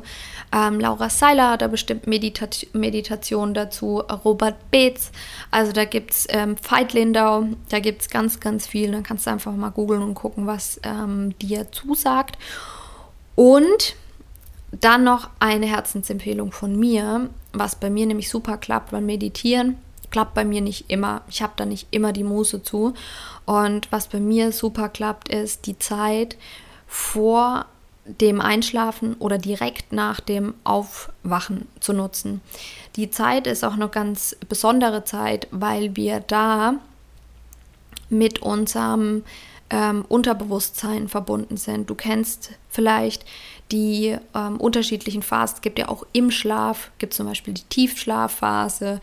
Ähm, 0.51 0.79
Laura 0.79 1.09
Seiler 1.09 1.51
hat 1.51 1.61
da 1.61 1.67
bestimmt 1.67 2.07
Meditat 2.07 2.65
Meditation 2.73 3.53
dazu. 3.53 3.99
Robert 3.99 4.71
Beetz. 4.71 5.11
Also 5.51 5.71
da 5.71 5.85
gibt 5.85 6.11
es 6.11 6.27
ähm, 6.29 6.55
Veit 6.67 6.93
Lindau, 6.93 7.45
da 7.69 7.79
gibt 7.79 8.01
es 8.01 8.09
ganz, 8.09 8.39
ganz 8.39 8.65
viel. 8.65 8.91
Dann 8.91 9.03
kannst 9.03 9.27
du 9.27 9.31
einfach 9.31 9.53
mal 9.53 9.69
googeln 9.69 10.01
und 10.01 10.15
gucken, 10.15 10.47
was 10.47 10.79
ähm, 10.83 11.37
dir 11.39 11.71
zusagt. 11.71 12.37
Und 13.35 13.95
dann 14.71 15.03
noch 15.03 15.29
eine 15.39 15.65
Herzensempfehlung 15.65 16.51
von 16.51 16.79
mir, 16.79 17.29
was 17.51 17.75
bei 17.75 17.89
mir 17.89 18.05
nämlich 18.05 18.29
super 18.29 18.57
klappt 18.57 18.91
beim 18.91 19.05
Meditieren 19.05 19.77
klappt 20.11 20.33
bei 20.33 20.45
mir 20.45 20.61
nicht 20.61 20.89
immer. 20.89 21.21
Ich 21.29 21.41
habe 21.41 21.53
da 21.55 21.65
nicht 21.65 21.87
immer 21.91 22.13
die 22.13 22.23
Muße 22.23 22.61
zu. 22.63 22.93
Und 23.45 23.91
was 23.91 24.07
bei 24.07 24.19
mir 24.19 24.51
super 24.51 24.89
klappt, 24.89 25.29
ist 25.29 25.65
die 25.65 25.79
Zeit 25.79 26.37
vor 26.87 27.65
dem 28.05 28.41
Einschlafen 28.41 29.15
oder 29.15 29.37
direkt 29.37 29.93
nach 29.93 30.19
dem 30.19 30.53
Aufwachen 30.63 31.67
zu 31.79 31.93
nutzen. 31.93 32.41
Die 32.95 33.09
Zeit 33.09 33.47
ist 33.47 33.63
auch 33.63 33.73
eine 33.73 33.89
ganz 33.89 34.35
besondere 34.49 35.03
Zeit, 35.03 35.47
weil 35.51 35.95
wir 35.95 36.19
da 36.19 36.75
mit 38.09 38.39
unserem 38.39 39.23
ähm, 39.69 40.03
Unterbewusstsein 40.07 41.07
verbunden 41.07 41.57
sind. 41.57 41.89
Du 41.89 41.95
kennst 41.95 42.51
vielleicht 42.69 43.25
die 43.71 44.17
ähm, 44.35 44.57
unterschiedlichen 44.57 45.21
Phasen. 45.21 45.55
Es 45.55 45.61
gibt 45.61 45.79
ja 45.79 45.87
auch 45.87 46.05
im 46.11 46.29
Schlaf, 46.29 46.91
gibt 46.97 47.13
zum 47.13 47.27
Beispiel 47.27 47.53
die 47.53 47.63
Tiefschlafphase 47.63 48.99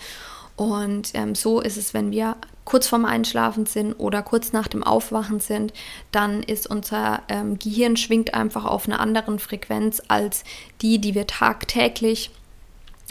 und 0.59 1.13
ähm, 1.15 1.37
so 1.37 1.61
ist 1.61 1.77
es, 1.77 1.95
wenn 1.95 2.11
wir 2.11 2.37
kurz 2.65 2.89
vorm 2.89 3.05
Einschlafen 3.05 3.65
sind 3.65 3.95
oder 3.95 4.23
kurz 4.23 4.53
nach 4.53 4.67
dem 4.67 4.83
Aufwachen 4.83 5.39
sind, 5.39 5.73
dann 6.11 6.43
ist 6.43 6.67
unser 6.67 7.23
ähm, 7.29 7.61
Gehirn 7.61 7.97
schwingt 7.97 8.35
einfach 8.35 8.65
auf 8.65 8.89
einer 8.89 8.99
anderen 8.99 9.39
Frequenz 9.39 10.03
als 10.09 10.43
die, 10.83 10.99
die 10.99 11.15
wir 11.15 11.29
tagtäglich 11.29 12.33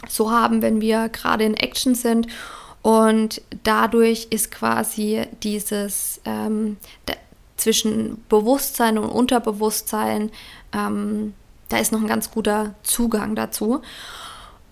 so 0.06 0.30
haben, 0.30 0.60
wenn 0.60 0.82
wir 0.82 1.08
gerade 1.08 1.44
in 1.44 1.54
Action 1.54 1.94
sind. 1.94 2.26
Und 2.82 3.40
dadurch 3.64 4.26
ist 4.28 4.50
quasi 4.50 5.22
dieses 5.42 6.20
ähm, 6.26 6.76
zwischen 7.56 8.22
Bewusstsein 8.28 8.98
und 8.98 9.08
Unterbewusstsein, 9.08 10.30
ähm, 10.74 11.32
da 11.70 11.78
ist 11.78 11.92
noch 11.92 12.02
ein 12.02 12.08
ganz 12.08 12.30
guter 12.30 12.74
Zugang 12.82 13.34
dazu. 13.34 13.80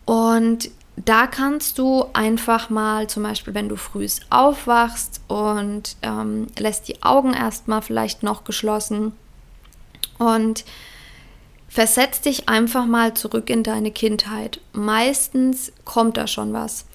Und 0.05 0.71
da 0.97 1.27
kannst 1.27 1.79
du 1.79 2.07
einfach 2.15 2.71
mal, 2.71 3.07
zum 3.07 3.23
Beispiel, 3.23 3.55
wenn 3.55 3.69
du 3.69 3.77
früh 3.77 4.07
aufwachst 4.31 5.21
und 5.29 5.97
ähm, 6.03 6.47
lässt 6.59 6.89
die 6.89 7.03
Augen 7.03 7.35
erstmal 7.35 7.83
vielleicht 7.83 8.23
noch 8.23 8.45
geschlossen 8.45 9.13
und 10.19 10.65
versetz 11.69 12.23
dich 12.23 12.49
einfach 12.49 12.87
mal 12.87 13.15
zurück 13.15 13.51
in 13.51 13.63
deine 13.63 13.91
Kindheit. 13.91 14.61
Meistens 14.73 15.73
kommt 15.85 16.17
da 16.17 16.27
schon 16.27 16.55
was. 16.55 16.87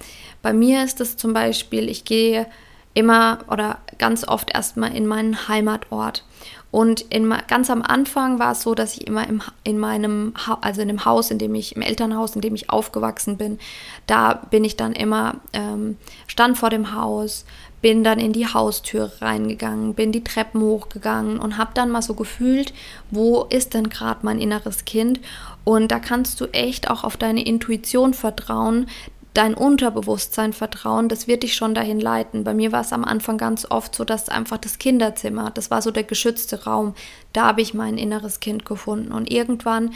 Bei 0.41 0.53
mir 0.53 0.83
ist 0.83 0.99
es 0.99 1.17
zum 1.17 1.33
Beispiel, 1.33 1.87
ich 1.87 2.03
gehe 2.03 2.47
immer 2.95 3.39
oder 3.47 3.77
ganz 3.99 4.27
oft 4.27 4.51
erstmal 4.51 4.95
in 4.95 5.05
meinen 5.05 5.47
Heimatort. 5.47 6.23
Und 6.71 7.01
in, 7.01 7.33
ganz 7.47 7.69
am 7.69 7.81
Anfang 7.81 8.39
war 8.39 8.53
es 8.53 8.61
so, 8.61 8.73
dass 8.73 8.95
ich 8.95 9.05
immer 9.05 9.27
im, 9.27 9.41
in 9.65 9.77
meinem, 9.77 10.33
also 10.61 10.81
in 10.81 10.87
dem 10.87 11.03
Haus, 11.03 11.29
in 11.29 11.37
dem 11.37 11.53
ich, 11.53 11.75
im 11.75 11.81
Elternhaus, 11.81 12.35
in 12.35 12.41
dem 12.41 12.55
ich 12.55 12.69
aufgewachsen 12.69 13.37
bin, 13.37 13.59
da 14.07 14.33
bin 14.33 14.63
ich 14.63 14.77
dann 14.77 14.93
immer, 14.93 15.35
ähm, 15.51 15.97
stand 16.27 16.57
vor 16.57 16.69
dem 16.69 16.95
Haus, 16.95 17.45
bin 17.81 18.03
dann 18.03 18.19
in 18.19 18.31
die 18.31 18.47
Haustür 18.47 19.11
reingegangen, 19.19 19.95
bin 19.95 20.11
die 20.11 20.23
Treppen 20.23 20.61
hochgegangen 20.61 21.39
und 21.39 21.57
habe 21.57 21.71
dann 21.73 21.89
mal 21.89 22.01
so 22.01 22.13
gefühlt, 22.13 22.73
wo 23.09 23.43
ist 23.49 23.73
denn 23.73 23.89
gerade 23.89 24.19
mein 24.23 24.39
inneres 24.39 24.85
Kind? 24.85 25.19
Und 25.63 25.91
da 25.91 25.99
kannst 25.99 26.39
du 26.39 26.45
echt 26.53 26.89
auch 26.89 27.03
auf 27.03 27.17
deine 27.17 27.43
Intuition 27.43 28.13
vertrauen, 28.13 28.87
dein 29.33 29.53
Unterbewusstsein 29.53 30.53
vertrauen, 30.53 31.07
das 31.07 31.27
wird 31.27 31.43
dich 31.43 31.55
schon 31.55 31.73
dahin 31.73 31.99
leiten. 31.99 32.43
Bei 32.43 32.53
mir 32.53 32.71
war 32.71 32.81
es 32.81 32.91
am 32.91 33.05
Anfang 33.05 33.37
ganz 33.37 33.65
oft 33.69 33.95
so, 33.95 34.03
dass 34.03 34.29
einfach 34.29 34.57
das 34.57 34.77
Kinderzimmer, 34.77 35.51
das 35.51 35.71
war 35.71 35.81
so 35.81 35.91
der 35.91 36.03
geschützte 36.03 36.65
Raum, 36.65 36.93
da 37.33 37.47
habe 37.47 37.61
ich 37.61 37.73
mein 37.73 37.97
inneres 37.97 38.39
Kind 38.39 38.65
gefunden. 38.65 39.11
Und 39.11 39.31
irgendwann, 39.31 39.91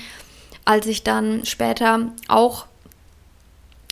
als 0.64 0.88
ich 0.88 1.04
dann 1.04 1.46
später 1.46 2.12
auch 2.28 2.66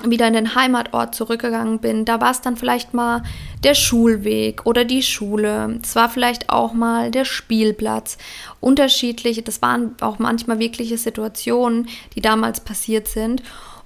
wieder 0.04 0.28
in 0.28 0.34
den 0.34 0.56
Heimatort 0.56 1.16
zurückgegangen 1.16 1.80
bin, 1.80 2.04
da 2.06 2.20
war 2.20 2.32
es 2.32 2.42
dann 2.42 2.58
vielleicht 2.58 2.94
mal 2.94 3.24
der 3.64 3.76
Schulweg 3.76 4.66
oder 4.66 4.86
die 4.86 5.04
Schule. 5.04 5.80
Es 5.84 5.96
war 5.96 6.10
vielleicht 6.10 6.50
auch 6.50 6.74
mal 6.74 7.12
der 7.12 7.26
Spielplatz. 7.26 8.18
Unterschiedliche, 8.60 9.44
das 9.44 9.62
waren 9.62 9.96
auch 10.02 10.20
manchmal 10.20 10.60
wirkliche 10.60 10.98
Situationen, 10.98 11.88
die 12.16 12.22
damals 12.22 12.60
passiert 12.60 13.08
sind. 13.08 13.44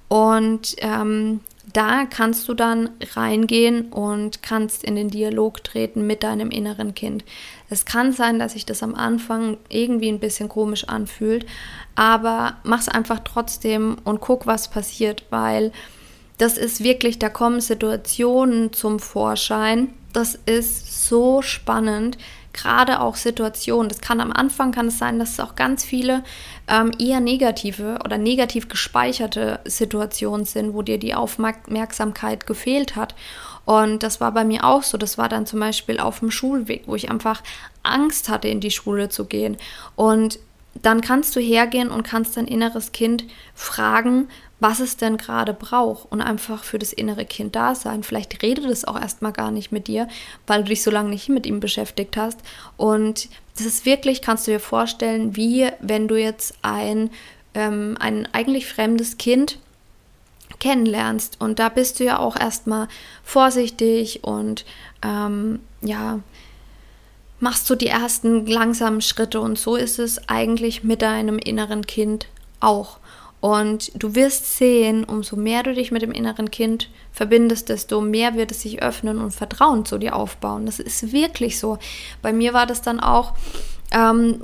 Und 0.08 0.76
ähm, 0.78 1.40
da 1.72 2.06
kannst 2.06 2.48
du 2.48 2.54
dann 2.54 2.90
reingehen 3.14 3.92
und 3.92 4.42
kannst 4.42 4.84
in 4.84 4.96
den 4.96 5.10
Dialog 5.10 5.62
treten 5.62 6.06
mit 6.06 6.22
deinem 6.22 6.50
inneren 6.50 6.94
Kind. 6.94 7.24
Es 7.68 7.84
kann 7.84 8.12
sein, 8.12 8.38
dass 8.38 8.54
sich 8.54 8.64
das 8.64 8.82
am 8.82 8.94
Anfang 8.94 9.58
irgendwie 9.68 10.08
ein 10.08 10.20
bisschen 10.20 10.48
komisch 10.48 10.84
anfühlt, 10.88 11.44
aber 11.94 12.56
mach 12.64 12.80
es 12.80 12.88
einfach 12.88 13.20
trotzdem 13.22 13.96
und 14.04 14.20
guck, 14.20 14.46
was 14.46 14.70
passiert, 14.70 15.24
weil 15.30 15.72
das 16.38 16.56
ist 16.56 16.82
wirklich, 16.82 17.18
da 17.18 17.28
kommen 17.28 17.60
Situationen 17.60 18.72
zum 18.72 19.00
Vorschein. 19.00 19.88
Das 20.12 20.38
ist 20.46 21.06
so 21.06 21.42
spannend 21.42 22.16
gerade 22.52 23.00
auch 23.00 23.16
Situationen. 23.16 23.88
Das 23.88 24.00
kann 24.00 24.20
am 24.20 24.32
Anfang 24.32 24.72
kann 24.72 24.88
es 24.88 24.98
sein, 24.98 25.18
dass 25.18 25.32
es 25.32 25.40
auch 25.40 25.54
ganz 25.54 25.84
viele 25.84 26.24
ähm, 26.66 26.92
eher 26.98 27.20
negative 27.20 27.98
oder 28.04 28.18
negativ 28.18 28.68
gespeicherte 28.68 29.60
Situationen 29.64 30.46
sind, 30.46 30.74
wo 30.74 30.82
dir 30.82 30.98
die 30.98 31.14
Aufmerksamkeit 31.14 32.46
gefehlt 32.46 32.96
hat. 32.96 33.14
Und 33.64 34.02
das 34.02 34.20
war 34.20 34.32
bei 34.32 34.44
mir 34.44 34.64
auch 34.64 34.82
so. 34.82 34.96
Das 34.96 35.18
war 35.18 35.28
dann 35.28 35.44
zum 35.44 35.60
Beispiel 35.60 36.00
auf 36.00 36.20
dem 36.20 36.30
Schulweg, 36.30 36.84
wo 36.86 36.94
ich 36.94 37.10
einfach 37.10 37.42
Angst 37.82 38.28
hatte, 38.28 38.48
in 38.48 38.60
die 38.60 38.70
Schule 38.70 39.10
zu 39.10 39.26
gehen. 39.26 39.56
Und 39.94 40.38
dann 40.82 41.00
kannst 41.00 41.34
du 41.36 41.40
hergehen 41.40 41.90
und 41.90 42.02
kannst 42.02 42.36
dein 42.36 42.46
inneres 42.46 42.92
Kind 42.92 43.24
fragen, 43.54 44.28
was 44.60 44.80
es 44.80 44.96
denn 44.96 45.16
gerade 45.16 45.54
braucht 45.54 46.10
und 46.10 46.20
einfach 46.20 46.64
für 46.64 46.78
das 46.78 46.92
innere 46.92 47.24
Kind 47.24 47.54
da 47.54 47.74
sein. 47.74 48.02
Vielleicht 48.02 48.42
redet 48.42 48.64
es 48.64 48.84
auch 48.84 49.00
erstmal 49.00 49.32
gar 49.32 49.50
nicht 49.50 49.70
mit 49.70 49.86
dir, 49.86 50.08
weil 50.46 50.64
du 50.64 50.70
dich 50.70 50.82
so 50.82 50.90
lange 50.90 51.10
nicht 51.10 51.28
mit 51.28 51.46
ihm 51.46 51.60
beschäftigt 51.60 52.16
hast. 52.16 52.40
Und 52.76 53.28
das 53.56 53.66
ist 53.66 53.86
wirklich, 53.86 54.20
kannst 54.20 54.46
du 54.46 54.52
dir 54.52 54.60
vorstellen, 54.60 55.36
wie 55.36 55.68
wenn 55.80 56.08
du 56.08 56.16
jetzt 56.16 56.54
ein, 56.62 57.10
ähm, 57.54 57.96
ein 58.00 58.28
eigentlich 58.32 58.66
fremdes 58.66 59.16
Kind 59.16 59.58
kennenlernst. 60.58 61.40
Und 61.40 61.58
da 61.58 61.68
bist 61.68 62.00
du 62.00 62.04
ja 62.04 62.18
auch 62.18 62.36
erstmal 62.36 62.88
vorsichtig 63.22 64.24
und 64.24 64.64
ähm, 65.02 65.60
ja, 65.82 66.18
machst 67.40 67.68
du 67.70 67.74
die 67.74 67.86
ersten 67.86 68.46
langsamen 68.46 69.00
Schritte. 69.00 69.40
Und 69.40 69.58
so 69.58 69.76
ist 69.76 69.98
es 69.98 70.28
eigentlich 70.28 70.84
mit 70.84 71.02
deinem 71.02 71.38
inneren 71.38 71.86
Kind 71.86 72.28
auch. 72.60 72.98
Und 73.40 73.92
du 73.94 74.16
wirst 74.16 74.58
sehen, 74.58 75.04
umso 75.04 75.36
mehr 75.36 75.62
du 75.62 75.72
dich 75.72 75.92
mit 75.92 76.02
dem 76.02 76.10
inneren 76.10 76.50
Kind 76.50 76.90
verbindest, 77.12 77.68
desto 77.68 78.00
mehr 78.00 78.34
wird 78.34 78.50
es 78.50 78.62
sich 78.62 78.82
öffnen 78.82 79.18
und 79.18 79.32
Vertrauen 79.32 79.84
zu 79.84 79.98
dir 79.98 80.16
aufbauen. 80.16 80.66
Das 80.66 80.80
ist 80.80 81.12
wirklich 81.12 81.58
so. 81.58 81.78
Bei 82.20 82.32
mir 82.32 82.52
war 82.52 82.66
das 82.66 82.82
dann 82.82 82.98
auch, 82.98 83.34
ähm, 83.92 84.42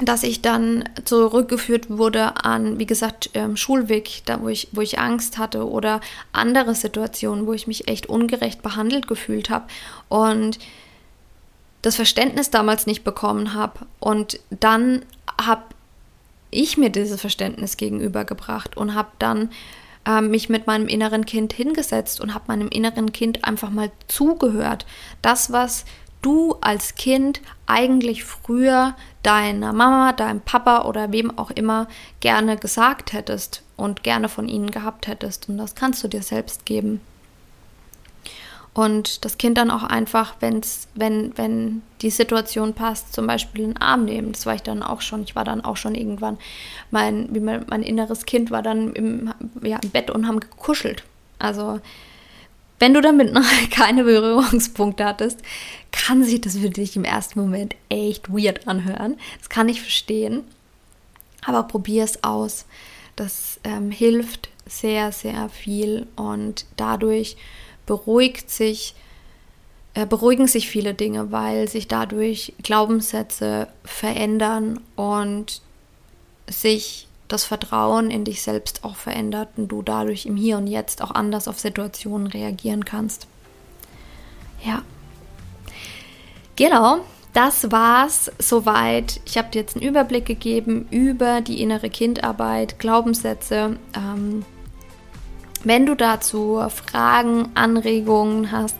dass 0.00 0.22
ich 0.22 0.42
dann 0.42 0.88
zurückgeführt 1.04 1.90
wurde 1.90 2.44
an, 2.44 2.78
wie 2.78 2.86
gesagt, 2.86 3.30
ähm, 3.34 3.56
Schulweg, 3.56 4.22
da 4.24 4.40
wo 4.40 4.48
ich, 4.48 4.68
wo 4.72 4.80
ich 4.80 4.98
Angst 4.98 5.38
hatte 5.38 5.68
oder 5.68 6.00
andere 6.32 6.74
Situationen, 6.74 7.46
wo 7.46 7.52
ich 7.52 7.66
mich 7.66 7.88
echt 7.88 8.06
ungerecht 8.06 8.62
behandelt 8.62 9.06
gefühlt 9.06 9.50
habe 9.50 9.66
und 10.08 10.58
das 11.84 11.96
Verständnis 11.96 12.50
damals 12.50 12.86
nicht 12.86 13.04
bekommen 13.04 13.52
habe. 13.52 13.80
Und 14.00 14.40
dann 14.48 15.02
habe 15.40 15.64
ich 16.50 16.78
mir 16.78 16.90
dieses 16.90 17.20
Verständnis 17.20 17.76
gegenübergebracht 17.76 18.76
und 18.76 18.94
habe 18.94 19.10
dann 19.18 19.50
äh, 20.06 20.22
mich 20.22 20.48
mit 20.48 20.66
meinem 20.66 20.88
inneren 20.88 21.26
Kind 21.26 21.52
hingesetzt 21.52 22.20
und 22.20 22.32
habe 22.32 22.44
meinem 22.48 22.68
inneren 22.68 23.12
Kind 23.12 23.44
einfach 23.44 23.70
mal 23.70 23.90
zugehört. 24.08 24.86
Das, 25.20 25.52
was 25.52 25.84
du 26.22 26.56
als 26.62 26.94
Kind 26.94 27.42
eigentlich 27.66 28.24
früher 28.24 28.94
deiner 29.22 29.74
Mama, 29.74 30.12
deinem 30.12 30.40
Papa 30.40 30.84
oder 30.84 31.12
wem 31.12 31.36
auch 31.36 31.50
immer 31.50 31.86
gerne 32.20 32.56
gesagt 32.56 33.12
hättest 33.12 33.62
und 33.76 34.02
gerne 34.02 34.30
von 34.30 34.48
ihnen 34.48 34.70
gehabt 34.70 35.06
hättest. 35.06 35.50
Und 35.50 35.58
das 35.58 35.74
kannst 35.74 36.02
du 36.02 36.08
dir 36.08 36.22
selbst 36.22 36.64
geben 36.64 37.02
und 38.74 39.24
das 39.24 39.38
Kind 39.38 39.56
dann 39.56 39.70
auch 39.70 39.84
einfach, 39.84 40.34
wenn's, 40.40 40.88
wenn, 40.94 41.32
wenn 41.38 41.82
die 42.02 42.10
Situation 42.10 42.74
passt, 42.74 43.12
zum 43.12 43.28
Beispiel 43.28 43.62
in 43.62 43.70
den 43.74 43.80
Arm 43.80 44.04
nehmen. 44.04 44.32
Das 44.32 44.46
war 44.46 44.56
ich 44.56 44.62
dann 44.62 44.82
auch 44.82 45.00
schon. 45.00 45.22
Ich 45.22 45.36
war 45.36 45.44
dann 45.44 45.64
auch 45.64 45.76
schon 45.76 45.94
irgendwann, 45.94 46.38
mein, 46.90 47.28
mein, 47.32 47.64
mein 47.68 47.82
inneres 47.84 48.26
Kind 48.26 48.50
war 48.50 48.62
dann 48.62 48.92
im, 48.92 49.32
ja, 49.62 49.78
im 49.80 49.90
Bett 49.90 50.10
und 50.10 50.26
haben 50.26 50.40
gekuschelt. 50.40 51.04
Also 51.38 51.80
wenn 52.80 52.94
du 52.94 53.00
damit 53.00 53.32
noch 53.32 53.44
keine 53.70 54.02
Berührungspunkte 54.02 55.04
hattest, 55.04 55.40
kann 55.92 56.24
sich 56.24 56.40
das 56.40 56.58
für 56.58 56.70
dich 56.70 56.96
im 56.96 57.04
ersten 57.04 57.40
Moment 57.40 57.76
echt 57.88 58.28
weird 58.28 58.66
anhören. 58.66 59.16
Das 59.38 59.48
kann 59.48 59.68
ich 59.68 59.80
verstehen. 59.80 60.42
Aber 61.46 61.62
probier 61.62 62.02
es 62.02 62.24
aus. 62.24 62.66
Das 63.14 63.60
ähm, 63.62 63.92
hilft 63.92 64.48
sehr, 64.66 65.12
sehr 65.12 65.48
viel 65.48 66.08
und 66.16 66.66
dadurch 66.76 67.36
beruhigt 67.86 68.50
sich, 68.50 68.94
äh, 69.94 70.06
beruhigen 70.06 70.46
sich 70.46 70.68
viele 70.68 70.94
Dinge, 70.94 71.32
weil 71.32 71.68
sich 71.68 71.88
dadurch 71.88 72.54
Glaubenssätze 72.62 73.68
verändern 73.84 74.80
und 74.96 75.62
sich 76.48 77.08
das 77.28 77.44
Vertrauen 77.44 78.10
in 78.10 78.24
dich 78.24 78.42
selbst 78.42 78.84
auch 78.84 78.96
verändert 78.96 79.48
und 79.56 79.68
du 79.68 79.82
dadurch 79.82 80.26
im 80.26 80.36
Hier 80.36 80.58
und 80.58 80.66
Jetzt 80.66 81.02
auch 81.02 81.10
anders 81.10 81.48
auf 81.48 81.58
Situationen 81.58 82.26
reagieren 82.26 82.84
kannst. 82.84 83.26
Ja. 84.64 84.82
Genau, 86.56 87.00
das 87.32 87.72
war's 87.72 88.30
soweit. 88.38 89.20
Ich 89.24 89.36
habe 89.36 89.50
dir 89.50 89.60
jetzt 89.60 89.76
einen 89.76 89.84
Überblick 89.84 90.26
gegeben 90.26 90.86
über 90.90 91.40
die 91.40 91.60
innere 91.60 91.90
Kindarbeit, 91.90 92.78
Glaubenssätze. 92.78 93.76
Ähm, 93.96 94.44
wenn 95.64 95.86
du 95.86 95.94
dazu 95.94 96.60
Fragen, 96.68 97.48
Anregungen 97.54 98.52
hast, 98.52 98.76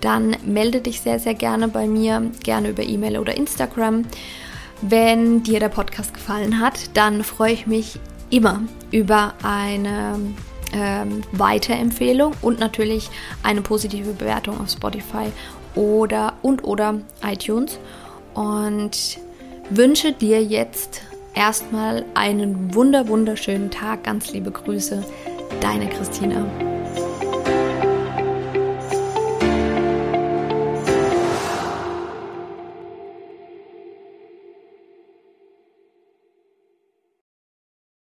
dann 0.00 0.36
melde 0.44 0.80
dich 0.80 1.00
sehr, 1.00 1.18
sehr 1.18 1.34
gerne 1.34 1.68
bei 1.68 1.86
mir, 1.86 2.30
gerne 2.42 2.70
über 2.70 2.82
E-Mail 2.82 3.18
oder 3.18 3.36
Instagram. 3.36 4.04
Wenn 4.82 5.42
dir 5.42 5.60
der 5.60 5.70
Podcast 5.70 6.12
gefallen 6.12 6.60
hat, 6.60 6.74
dann 6.94 7.24
freue 7.24 7.52
ich 7.52 7.66
mich 7.66 7.98
immer 8.30 8.62
über 8.90 9.34
eine 9.42 10.18
ähm, 10.74 11.22
Weiterempfehlung 11.32 12.32
und 12.42 12.58
natürlich 12.58 13.08
eine 13.42 13.62
positive 13.62 14.12
Bewertung 14.12 14.60
auf 14.60 14.70
Spotify 14.70 15.32
oder 15.74 16.34
und 16.42 16.64
oder 16.64 17.00
iTunes 17.22 17.78
und 18.34 19.18
wünsche 19.70 20.12
dir 20.12 20.42
jetzt 20.42 21.02
erstmal 21.34 22.04
einen 22.14 22.74
wunder 22.74 23.08
wunderschönen 23.08 23.70
Tag. 23.70 24.04
Ganz 24.04 24.32
liebe 24.32 24.50
Grüße, 24.50 25.04
deine 25.60 25.88
Christina. 25.88 26.46